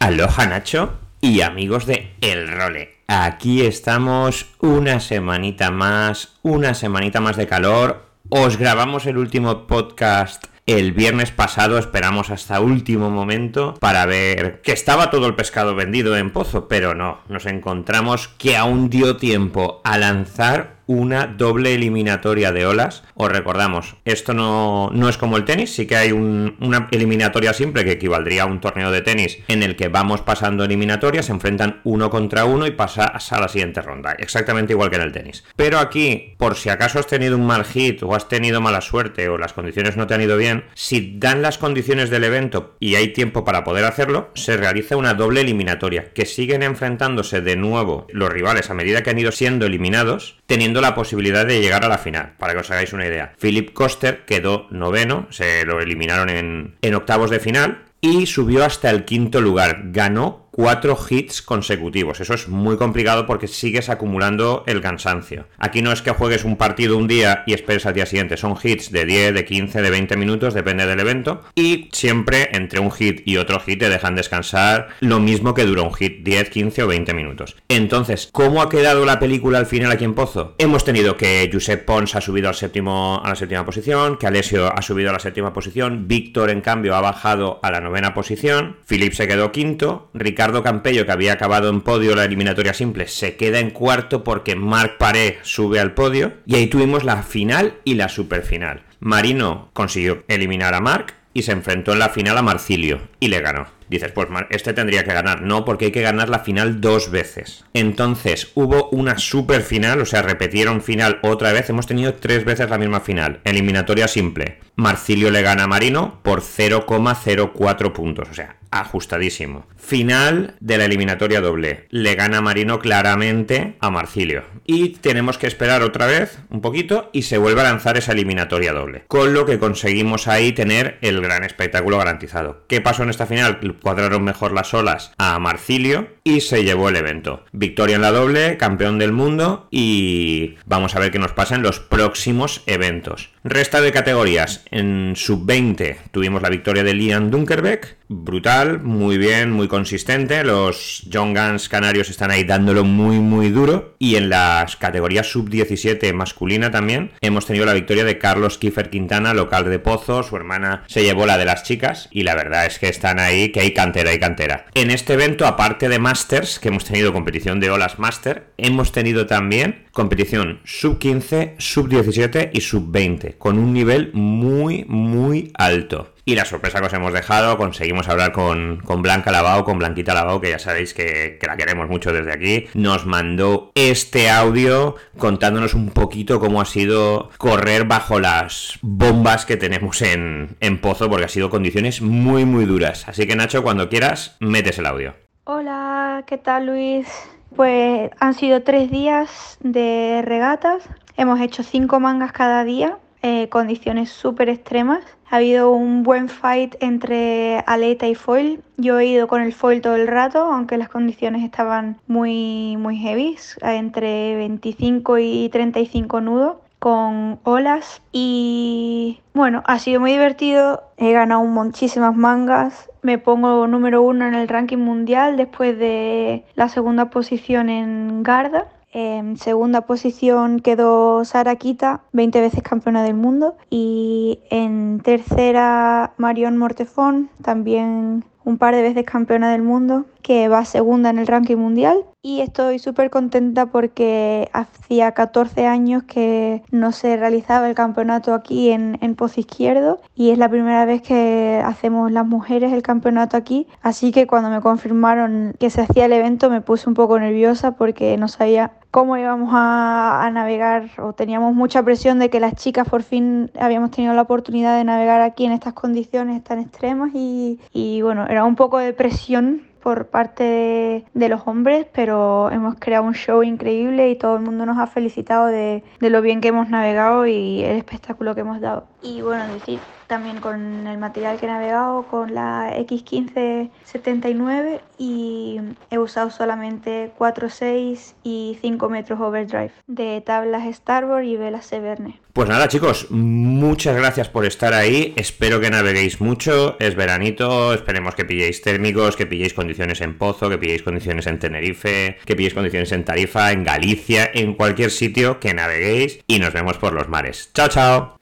Aloha, 0.01 0.47
Nacho 0.47 1.08
y 1.21 1.41
amigos 1.41 1.87
de 1.87 2.15
El 2.21 2.49
Role. 2.49 2.97
Aquí 3.07 3.63
estamos 3.63 4.47
una 4.61 5.01
semanita 5.01 5.71
más, 5.71 6.39
una 6.43 6.75
semanita 6.75 7.21
más 7.21 7.37
de 7.37 7.47
calor. 7.47 8.07
Os 8.29 8.57
grabamos 8.57 9.07
el 9.07 9.17
último 9.17 9.67
podcast 9.67 10.45
el 10.69 10.93
viernes 10.93 11.31
pasado, 11.31 11.79
esperamos 11.79 12.29
hasta 12.29 12.61
último 12.61 13.09
momento 13.09 13.75
para 13.81 14.05
ver 14.05 14.61
que 14.61 14.73
estaba 14.73 15.11
todo 15.11 15.27
el 15.27 15.35
pescado 15.35 15.75
vendido 15.75 16.15
en 16.15 16.31
Pozo, 16.31 16.69
pero 16.69 16.95
no, 16.95 17.21
nos 17.29 17.47
encontramos 17.47 18.29
que 18.29 18.55
aún 18.55 18.91
dio 18.91 19.17
tiempo 19.17 19.81
a 19.83 19.97
lanzar 19.97 20.78
una 20.89 21.27
doble 21.27 21.75
eliminatoria 21.75 22.51
de 22.51 22.67
olas. 22.67 23.05
Os 23.15 23.31
recordamos, 23.31 23.95
esto 24.05 24.35
no, 24.35 24.91
no 24.93 25.09
es 25.09 25.17
como 25.17 25.37
el 25.37 25.45
tenis, 25.45 25.73
sí 25.73 25.87
que 25.87 25.97
hay 25.97 26.13
una 26.13 26.89
eliminatoria 26.91 27.53
simple 27.53 27.85
que 27.85 27.93
equivaldría 27.93 28.43
a 28.43 28.47
un 28.47 28.61
torneo 28.61 28.91
de 28.91 29.03
tenis 29.03 29.39
en 29.47 29.63
el 29.63 29.77
que 29.77 29.89
vamos 29.89 30.23
pasando 30.23 30.65
eliminatorias, 30.65 31.27
se 31.27 31.33
enfrentan 31.33 31.81
uno 31.85 32.11
contra 32.11 32.47
uno 32.47 32.67
y 32.67 32.73
pasas 32.73 33.33
a 33.33 33.41
la 33.41 33.49
siguiente 33.49 33.83
ronda, 33.83 34.13
exactamente 34.19 34.73
igual 34.73 34.91
que 34.91 34.97
en 34.97 35.03
el 35.03 35.13
tenis. 35.13 35.45
Pero 35.55 35.79
aquí, 35.79 36.35
por 36.39 36.57
si 36.57 36.71
acaso 36.71 36.99
has 36.99 37.07
tenido 37.07 37.37
un 37.37 37.47
mal 37.47 37.65
hit 37.65 38.03
o 38.03 38.15
has 38.15 38.29
tenido 38.29 38.61
mala 38.61 38.81
suerte 38.81 39.29
o 39.29 39.37
las 39.37 39.53
condiciones 39.53 39.97
no 39.97 40.07
te 40.07 40.15
han 40.15 40.23
ido 40.23 40.37
bien, 40.37 40.65
si 40.75 41.19
dan 41.19 41.43
las 41.43 41.59
condiciones 41.59 42.09
del 42.09 42.25
evento 42.25 42.77
y 42.81 42.95
hay 42.95 43.09
tiempo 43.09 43.45
para 43.45 43.63
poder 43.63 43.85
hacerlo, 43.85 44.31
se 44.35 44.57
realiza 44.57 44.97
una 44.97 45.15
doble 45.15 45.43
eliminatoria, 45.43 46.13
que 46.15 46.25
siguen 46.25 46.63
enfrentándose 46.63 47.43
de 47.43 47.57
nuevo 47.57 48.07
los 48.11 48.31
rivales 48.31 48.71
a 48.71 48.75
medida 48.75 49.03
que 49.03 49.11
han 49.11 49.19
ido 49.19 49.33
siendo 49.33 49.67
eliminados, 49.67 50.39
teniendo 50.47 50.78
la 50.81 50.95
posibilidad 50.95 51.47
de 51.47 51.61
llegar 51.61 51.85
a 51.85 51.89
la 51.89 51.99
final, 51.99 52.35
para 52.39 52.53
que 52.53 52.61
os 52.61 52.71
hagáis 52.71 52.93
una 52.93 53.07
idea. 53.07 53.33
Philip 53.41 53.73
Koster 53.73 54.25
quedó 54.25 54.67
noveno, 54.71 55.27
se 55.31 55.65
lo 55.65 55.81
eliminaron 55.81 56.29
en, 56.29 56.77
en 56.83 56.95
octavos 56.95 57.31
de 57.31 57.41
final, 57.41 57.85
y 58.01 58.27
subió 58.27 58.65
hasta 58.65 58.91
el 58.91 59.05
quinto 59.05 59.41
lugar. 59.41 59.81
Ganó 59.87 60.48
cuatro 60.59 60.99
hits 61.09 61.41
consecutivos. 61.41 62.19
Eso 62.19 62.35
es 62.35 62.49
muy 62.49 62.77
complicado 62.77 63.27
porque 63.27 63.47
sigues 63.47 63.89
acumulando 63.89 64.65
el 64.67 64.81
cansancio. 64.81 65.47
Aquí 65.57 65.83
no 65.83 65.93
es 65.93 66.03
que 66.03 66.11
juegues 66.11 66.43
un 66.43 66.57
partido 66.57 66.97
un 66.97 67.07
día 67.07 67.45
y 67.47 67.53
esperes 67.53 67.87
al 67.87 67.95
día 67.95 68.07
siguiente. 68.07 68.37
Son 68.37 68.57
hits 68.61 68.91
de 68.91 69.05
10, 69.05 69.35
de 69.35 69.45
15, 69.45 69.81
de 69.81 69.91
20 69.91 70.17
minutos, 70.17 70.55
depende 70.55 70.85
del 70.85 70.99
evento. 70.99 71.43
Y 71.55 71.89
siempre 71.93 72.49
entre 72.55 72.81
un 72.81 72.91
hit 72.91 73.23
y 73.25 73.37
otro 73.37 73.61
hit 73.61 73.79
te 73.79 73.89
dejan 73.89 74.17
descansar 74.17 74.89
lo 74.99 75.21
mismo 75.21 75.55
que 75.55 75.65
dura 75.65 75.83
un 75.83 75.95
hit, 75.95 76.25
10, 76.25 76.51
15 76.51 76.83
o 76.83 76.89
20 76.89 77.15
minutos. 77.15 77.55
Entonces, 77.69 78.29
¿cómo 78.33 78.61
ha 78.61 78.69
quedado 78.69 79.05
la 79.05 79.21
película 79.21 79.59
al 79.59 79.67
final 79.67 79.93
aquí 79.93 80.05
en 80.05 80.15
Pozo? 80.15 80.57
Hemos 80.59 80.85
tenido 80.85 81.17
que 81.17 81.49
Josep 81.53 81.85
Pons 81.85 82.17
ha 82.17 82.21
subido 82.21 82.49
al 82.49 82.57
séptimo, 82.57 83.23
a 83.25 83.29
la 83.29 83.37
séptima 83.37 83.65
posición, 83.65 84.17
que 84.17 84.27
Alessio 84.27 84.77
ha 84.77 84.83
subido 84.83 85.11
a 85.11 85.13
la 85.13 85.21
séptima 85.21 85.53
posición, 85.53 86.09
Víctor 86.09 86.51
en 86.51 86.63
cambio 86.63 86.97
ha 86.97 87.01
bajado 87.01 87.61
a 87.63 87.71
la 87.71 87.81
novena 87.81 88.13
posición, 88.13 88.79
Philip 88.89 89.13
se 89.13 89.29
quedó 89.29 89.53
quinto, 89.53 90.11
Ricardo 90.15 90.48
Ricardo 90.49 90.63
Campello, 90.63 91.05
que 91.05 91.13
había 91.13 91.35
acabado 91.35 91.69
en 91.69 91.83
podio 91.83 92.17
la 92.17 92.25
eliminatoria 92.25 92.73
simple, 92.73 93.07
se 93.07 93.37
queda 93.37 93.59
en 93.59 93.69
cuarto 93.69 94.25
porque 94.25 94.57
Marc 94.57 94.97
Paré 94.97 95.41
sube 95.43 95.79
al 95.79 95.93
podio. 95.93 96.33
Y 96.47 96.55
ahí 96.55 96.69
tuvimos 96.69 97.05
la 97.05 97.23
final 97.23 97.75
y 97.85 97.97
la 97.97 98.09
superfinal. 98.09 98.81
Marino 98.99 99.69
consiguió 99.75 100.25
eliminar 100.27 100.73
a 100.73 100.81
Marc 100.81 101.15
y 101.35 101.43
se 101.43 101.53
enfrentó 101.53 101.93
en 101.93 101.99
la 101.99 102.09
final 102.09 102.39
a 102.39 102.43
Marcilio 102.43 102.99
y 103.21 103.29
le 103.29 103.41
ganó. 103.41 103.67
Dices, 103.89 104.13
pues 104.13 104.29
este 104.51 104.75
tendría 104.75 105.05
que 105.05 105.15
ganar. 105.15 105.43
No, 105.43 105.65
porque 105.65 105.87
hay 105.87 105.93
que 105.93 106.03
ganar 106.03 106.29
la 106.29 106.41
final 106.41 106.81
dos 106.81 107.11
veces. 107.11 107.65
Entonces, 107.73 108.53
hubo 108.55 108.89
una 108.91 109.19
super 109.19 109.63
final, 109.63 110.01
o 110.01 110.07
sea, 110.07 110.23
repetieron 110.23 110.83
final 110.83 111.19
otra 111.23 111.53
vez. 111.53 111.71
Hemos 111.71 111.87
tenido 111.87 112.15
tres 112.15 112.45
veces 112.45 112.69
la 112.69 112.79
misma 112.79 113.01
final. 113.01 113.41
Eliminatoria 113.45 114.09
simple. 114.09 114.59
Marcilio 114.77 115.31
le 115.31 115.43
gana 115.43 115.65
a 115.65 115.67
Marino 115.67 116.21
por 116.23 116.41
0,04 116.41 117.93
puntos, 117.93 118.29
o 118.31 118.35
sea, 118.35 118.57
ajustadísimo. 118.71 119.67
Final 119.77 120.55
de 120.61 120.79
la 120.79 120.85
eliminatoria 120.85 121.41
doble. 121.41 121.87
Le 121.91 122.15
gana 122.15 122.41
Marino 122.41 122.79
claramente 122.79 123.77
a 123.81 123.91
Marcilio. 123.91 124.45
Y 124.67 124.91
tenemos 124.91 125.39
que 125.39 125.47
esperar 125.47 125.83
otra 125.83 126.07
vez 126.07 126.39
un 126.51 126.61
poquito 126.61 127.11
y 127.13 127.23
se 127.23 127.39
vuelve 127.39 127.63
a 127.63 127.65
lanzar 127.65 127.97
esa 127.97 128.13
eliminatoria 128.13 128.73
doble. 128.73 129.05
Con 129.09 129.35
lo 129.35 129.47
que 129.47 129.59
conseguimos 129.59 130.29
ahí 130.29 130.53
tener 130.53 130.99
el 131.01 131.21
gran 131.21 131.43
espectáculo 131.43 131.99
garantizado. 131.99 132.65
¿Qué 132.69 132.81
pasó 132.81 133.03
en 133.03 133.08
esta 133.11 133.27
final? 133.27 133.59
Cuadraron 133.83 134.25
mejor 134.25 134.53
las 134.53 134.75
olas 134.75 135.13
a 135.19 135.39
Marcilio 135.39 136.09
y 136.25 136.41
se 136.41 136.65
llevó 136.65 136.89
el 136.89 136.97
evento. 136.97 137.45
Victoria 137.53 137.97
en 137.97 138.03
la 138.03 138.11
doble, 138.11 138.57
campeón 138.57 138.99
del 138.99 139.13
mundo 139.13 139.69
y 139.71 140.57
vamos 140.67 140.95
a 140.95 141.01
ver 141.01 141.11
qué 141.11 141.19
nos 141.19 141.33
pasa 141.33 141.55
en 141.55 141.63
los 141.63 141.81
próximos 141.81 142.63
eventos. 142.67 143.31
Resta 143.51 143.81
de 143.81 143.93
categorías. 143.93 144.63
En 144.71 145.15
sub-20 145.17 145.97
tuvimos 146.11 146.43
la 146.43 146.51
victoria 146.51 146.85
de 146.85 146.93
Liam 146.93 147.31
Dunkerbeck. 147.31 147.97
Brutal, 148.11 148.81
muy 148.81 149.17
bien, 149.17 149.53
muy 149.53 149.69
consistente. 149.69 150.45
Los 150.45 151.07
John 151.11 151.33
Guns 151.33 151.71
canarios 151.71 152.11
están 152.11 152.31
ahí 152.31 152.45
dándolo 152.45 152.85
muy, 152.85 153.21
muy 153.21 153.49
duro. 153.49 153.95
Y 153.99 154.17
en 154.17 154.29
las 154.29 154.77
categorías 154.77 155.31
sub-17 155.31 156.13
masculina 156.13 156.71
también 156.71 157.13
hemos 157.23 157.47
tenido 157.47 157.65
la 157.65 157.73
victoria 157.73 158.05
de 158.05 158.19
Carlos 158.19 158.59
Kiefer 158.59 158.91
Quintana, 158.91 159.33
local 159.33 159.65
de 159.65 159.79
Pozo. 159.79 160.23
Su 160.23 160.37
hermana 160.37 160.85
se 160.87 161.03
llevó 161.03 161.25
la 161.25 161.39
de 161.39 161.47
las 161.47 161.63
chicas. 161.63 162.09
Y 162.11 162.25
la 162.25 162.35
verdad 162.35 162.67
es 162.67 162.79
que 162.79 162.89
están 162.89 163.19
ahí, 163.19 163.51
que 163.51 163.61
hay 163.61 163.73
cantera 163.73 164.13
y 164.13 164.19
cantera. 164.19 164.67
En 164.75 164.91
este 164.91 165.15
evento, 165.15 165.47
aparte 165.47 165.89
de 165.89 165.99
Masters, 165.99 166.59
que 166.59 166.69
hemos 166.69 166.85
tenido 166.85 167.15
competición 167.15 167.61
de 167.61 167.71
olas 167.71 167.99
Master, 167.99 168.53
hemos 168.59 168.93
tenido 168.93 169.27
también 169.27 169.87
competición 169.93 170.61
sub-15, 170.65 171.55
sub-17 171.59 172.51
y 172.53 172.61
sub-20 172.61 173.38
con 173.39 173.59
un 173.59 173.73
nivel 173.73 174.11
muy, 174.13 174.85
muy 174.89 175.53
alto. 175.55 176.13
Y 176.25 176.35
la 176.35 176.45
sorpresa 176.45 176.81
que 176.81 176.87
os 176.87 176.93
hemos 176.93 177.15
dejado, 177.15 177.57
conseguimos 177.57 178.07
hablar 178.09 178.33
con, 178.33 178.83
Blanca 178.99 179.33
Lavao, 179.33 179.65
con 179.65 179.79
Blanquita 179.79 180.13
Lavao, 180.13 180.43
que 180.43 180.51
ya 180.51 180.59
sabéis 180.59 180.93
que, 180.93 181.39
la 181.41 181.57
queremos 181.57 181.89
mucho 181.89 182.13
desde 182.13 182.33
aquí. 182.33 182.67
Nos 182.75 183.07
mandó 183.07 183.73
este 183.75 184.29
audio 184.29 184.97
contándonos 185.17 185.73
un 185.73 185.89
poquito 185.89 186.39
cómo 186.39 186.61
ha 186.61 186.67
sido 186.67 187.31
correr 187.39 187.87
bajo 187.87 188.21
las 188.21 188.79
bombas 188.83 189.47
que 189.47 189.57
tenemos 189.57 190.03
en, 190.03 190.57
en 190.61 190.79
Pozo, 190.83 191.09
porque 191.09 191.25
ha 191.25 191.29
sido 191.29 191.49
condiciones 191.49 192.03
muy, 192.03 192.45
muy 192.45 192.67
duras. 192.67 193.09
Así 193.09 193.27
que 193.27 193.35
Nacho, 193.35 193.63
cuando 193.63 193.89
quieras, 193.89 194.37
metes 194.41 194.79
el 194.79 194.85
audio. 194.85 195.15
Hola, 195.45 196.25
¿qué 196.27 196.37
tal 196.37 196.67
Luis? 196.67 197.09
Pues 197.57 198.11
han 198.21 198.35
sido 198.35 198.63
tres 198.63 198.91
días 198.91 199.57
de 199.61 200.21
regatas. 200.27 200.83
Hemos 201.17 201.41
hecho 201.41 201.63
cinco 201.63 202.01
mangas 202.01 202.33
cada 202.33 202.65
día 202.65 202.99
eh, 203.23 203.49
condiciones 203.49 204.11
súper 204.11 204.49
extremas. 204.49 205.05
Ha 205.31 205.37
habido 205.37 205.73
un 205.73 206.03
buen 206.03 206.29
fight 206.29 206.77
entre 206.81 207.63
aleta 207.67 208.07
y 208.07 208.15
foil. 208.15 208.63
Yo 208.77 208.99
he 208.99 209.07
ido 209.07 209.29
con 209.29 209.43
el 209.43 209.53
foil 209.53 209.81
todo 209.81 209.97
el 209.97 210.07
rato, 210.07 210.39
aunque 210.39 210.79
las 210.79 210.89
condiciones 210.89 211.43
estaban 211.45 211.99
muy, 212.07 212.77
muy 212.79 212.97
heavy, 212.97 213.37
entre 213.61 214.37
25 214.37 215.19
y 215.19 215.49
35 215.51 216.21
nudos 216.21 216.57
con 216.79 217.41
olas 217.43 218.03
y 218.13 219.21
bueno, 219.35 219.63
ha 219.67 219.79
sido 219.79 220.01
muy 220.01 220.13
divertido, 220.13 220.85
he 220.97 221.13
ganado 221.13 221.43
muchísimas 221.45 222.15
mangas, 222.15 222.89
me 223.03 223.19
pongo 223.19 223.67
número 223.67 224.03
uno 224.03 224.27
en 224.27 224.35
el 224.35 224.49
ranking 224.49 224.79
mundial 224.79 225.37
después 225.37 225.77
de 225.79 226.45
la 226.55 226.69
segunda 226.69 227.11
posición 227.11 227.69
en 227.69 228.23
Garda 228.23 228.69
en 228.99 229.37
segunda 229.37 229.83
posición 229.83 230.59
quedó 230.59 231.25
Sara 231.25 231.55
Kita, 231.55 232.01
20 232.13 232.41
veces 232.41 232.63
campeona 232.65 233.05
del 233.05 233.15
mundo. 233.15 233.57
Y 233.71 234.41
en 234.51 235.01
tercera 235.05 236.15
Marion 236.17 236.57
Mortefón, 236.57 237.31
también 237.41 238.25
un 238.45 238.57
par 238.59 238.75
de 238.75 238.83
veces 238.83 239.05
campeona 239.05 239.53
del 239.53 239.63
mundo, 239.63 240.07
que 240.23 240.49
va 240.49 240.65
segunda 240.65 241.11
en 241.11 241.19
el 241.19 241.27
ranking 241.27 241.57
mundial. 241.57 242.05
Y 242.23 242.41
estoy 242.41 242.79
súper 242.79 243.11
contenta 243.11 243.67
porque 243.67 244.51
hacía 244.53 245.13
14 245.13 245.67
años 245.67 246.03
que 246.03 246.63
no 246.71 246.91
se 246.93 247.17
realizaba 247.17 247.69
el 247.69 247.75
campeonato 247.75 248.35
aquí 248.35 248.71
en, 248.71 248.99
en 249.01 249.15
Pozo 249.15 249.41
Izquierdo 249.41 250.01
y 250.15 250.31
es 250.31 250.39
la 250.39 250.49
primera 250.49 250.85
vez 250.85 251.03
que 251.03 251.63
hacemos 251.65 252.11
las 252.11 252.27
mujeres 252.27 252.73
el 252.73 252.83
campeonato 252.83 253.37
aquí. 253.37 253.69
Así 253.81 254.11
que 254.11 254.27
cuando 254.27 254.51
me 254.51 254.61
confirmaron 254.61 255.55
que 255.61 255.71
se 255.71 255.83
hacía 255.83 256.07
el 256.07 256.13
evento 256.13 256.51
me 256.51 256.61
puse 256.61 256.89
un 256.89 256.95
poco 256.95 257.19
nerviosa 257.21 257.77
porque 257.77 258.17
no 258.17 258.29
sabía 258.29 258.73
cómo 258.91 259.17
íbamos 259.17 259.51
a, 259.53 260.31
navegar 260.33 260.91
o 260.99 261.13
teníamos 261.13 261.55
mucha 261.55 261.83
presión 261.83 262.19
de 262.19 262.31
que 262.31 262.41
las 262.41 262.55
chicas 262.55 262.89
por 262.89 263.03
fin 263.03 263.51
habíamos 263.59 263.91
tenido 263.91 264.15
la 264.15 264.23
oportunidad 264.23 264.77
de 264.77 264.85
navegar 264.85 265.21
aquí 265.21 265.45
en 265.45 265.53
estas 265.53 265.73
condiciones 265.73 266.45
tan 266.45 266.59
extremas 266.59 267.11
y, 267.15 267.61
y 267.73 268.03
bueno, 268.03 268.27
era 268.29 268.45
un 268.45 268.57
poco 268.57 268.79
de 268.79 268.93
presión 268.93 269.69
por 269.83 270.09
parte 270.09 271.05
de, 271.15 271.29
los 271.29 271.47
hombres, 271.47 271.87
pero 271.93 272.51
hemos 272.51 272.75
creado 272.79 273.05
un 273.05 273.15
show 273.15 273.43
increíble 273.43 274.11
y 274.11 274.17
todo 274.17 274.37
el 274.37 274.43
mundo 274.43 274.67
nos 274.67 274.79
ha 274.79 274.87
felicitado 274.87 275.47
de, 275.47 275.83
de 276.01 276.11
lo 276.11 276.21
bien 276.21 276.41
que 276.41 276.49
hemos 276.49 276.69
navegado 276.69 277.27
y 277.27 277.63
el 277.63 277.77
espectáculo 277.77 278.35
que 278.35 278.43
hemos 278.43 278.61
dado. 278.61 278.87
Y 279.03 279.23
bueno, 279.23 279.47
decir 279.55 279.81
también 280.09 280.41
con 280.41 280.89
el 280.89 280.99
material 280.99 281.39
que 281.39 281.47
he 281.47 281.49
navegado, 281.49 282.03
con 282.05 282.35
la 282.35 282.77
X1579 282.79 284.81
y 284.99 285.61
he 285.91 285.99
usado 285.99 286.31
solamente 286.31 287.13
4.6 287.17 288.15
y 288.25 288.59
5 288.61 288.89
metros 288.89 289.21
overdrive 289.21 289.71
de 289.87 290.21
tablas 290.23 290.75
Starboard 290.75 291.25
y 291.25 291.37
velas 291.37 291.67
Severne. 291.67 292.21
Pues 292.33 292.49
nada 292.49 292.69
chicos, 292.69 293.11
muchas 293.11 293.97
gracias 293.97 294.29
por 294.29 294.47
estar 294.47 294.73
ahí, 294.73 295.13
espero 295.17 295.61
que 295.61 295.71
naveguéis 295.71 296.21
mucho, 296.21 296.77
es 296.79 296.95
veranito, 296.95 297.75
esperemos 297.75 298.15
que 298.15 298.25
pilléis 298.25 298.63
térmicos, 298.63 299.17
que 299.17 299.27
pilléis 299.27 299.55
condiciones 299.55 300.01
en 300.01 300.17
Pozo, 300.17 300.49
que 300.49 300.59
pilléis 300.59 300.83
condiciones 300.83 301.27
en 301.27 301.39
Tenerife, 301.39 302.17
que 302.25 302.37
pilléis 302.37 302.55
condiciones 302.55 302.93
en 302.93 303.05
Tarifa, 303.05 303.53
en 303.53 303.65
Galicia, 303.65 304.31
en 304.33 304.55
cualquier 304.55 304.91
sitio 304.91 305.41
que 305.41 305.53
naveguéis 305.53 306.21
y 306.27 306.39
nos 306.39 306.55
vemos 306.55 306.79
por 306.79 306.93
los 306.93 307.09
mares. 307.09 307.51
Chao, 307.53 307.69
chao. 307.69 308.17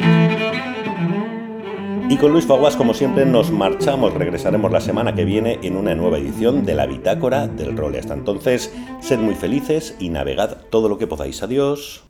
Y 2.08 2.18
con 2.18 2.32
Luis 2.32 2.46
Faguas, 2.46 2.76
como 2.76 2.94
siempre, 2.94 3.26
nos 3.26 3.50
marchamos. 3.50 4.14
Regresaremos 4.14 4.70
la 4.70 4.80
semana 4.80 5.14
que 5.14 5.24
viene 5.24 5.58
en 5.62 5.76
una 5.76 5.94
nueva 5.96 6.18
edición 6.18 6.64
de 6.64 6.74
la 6.74 6.86
Bitácora 6.86 7.48
del 7.48 7.76
Role. 7.76 7.98
Hasta 7.98 8.14
entonces, 8.14 8.72
sed 9.00 9.18
muy 9.18 9.34
felices 9.34 9.96
y 9.98 10.10
navegad 10.10 10.58
todo 10.70 10.88
lo 10.88 10.98
que 10.98 11.08
podáis. 11.08 11.42
Adiós. 11.42 12.04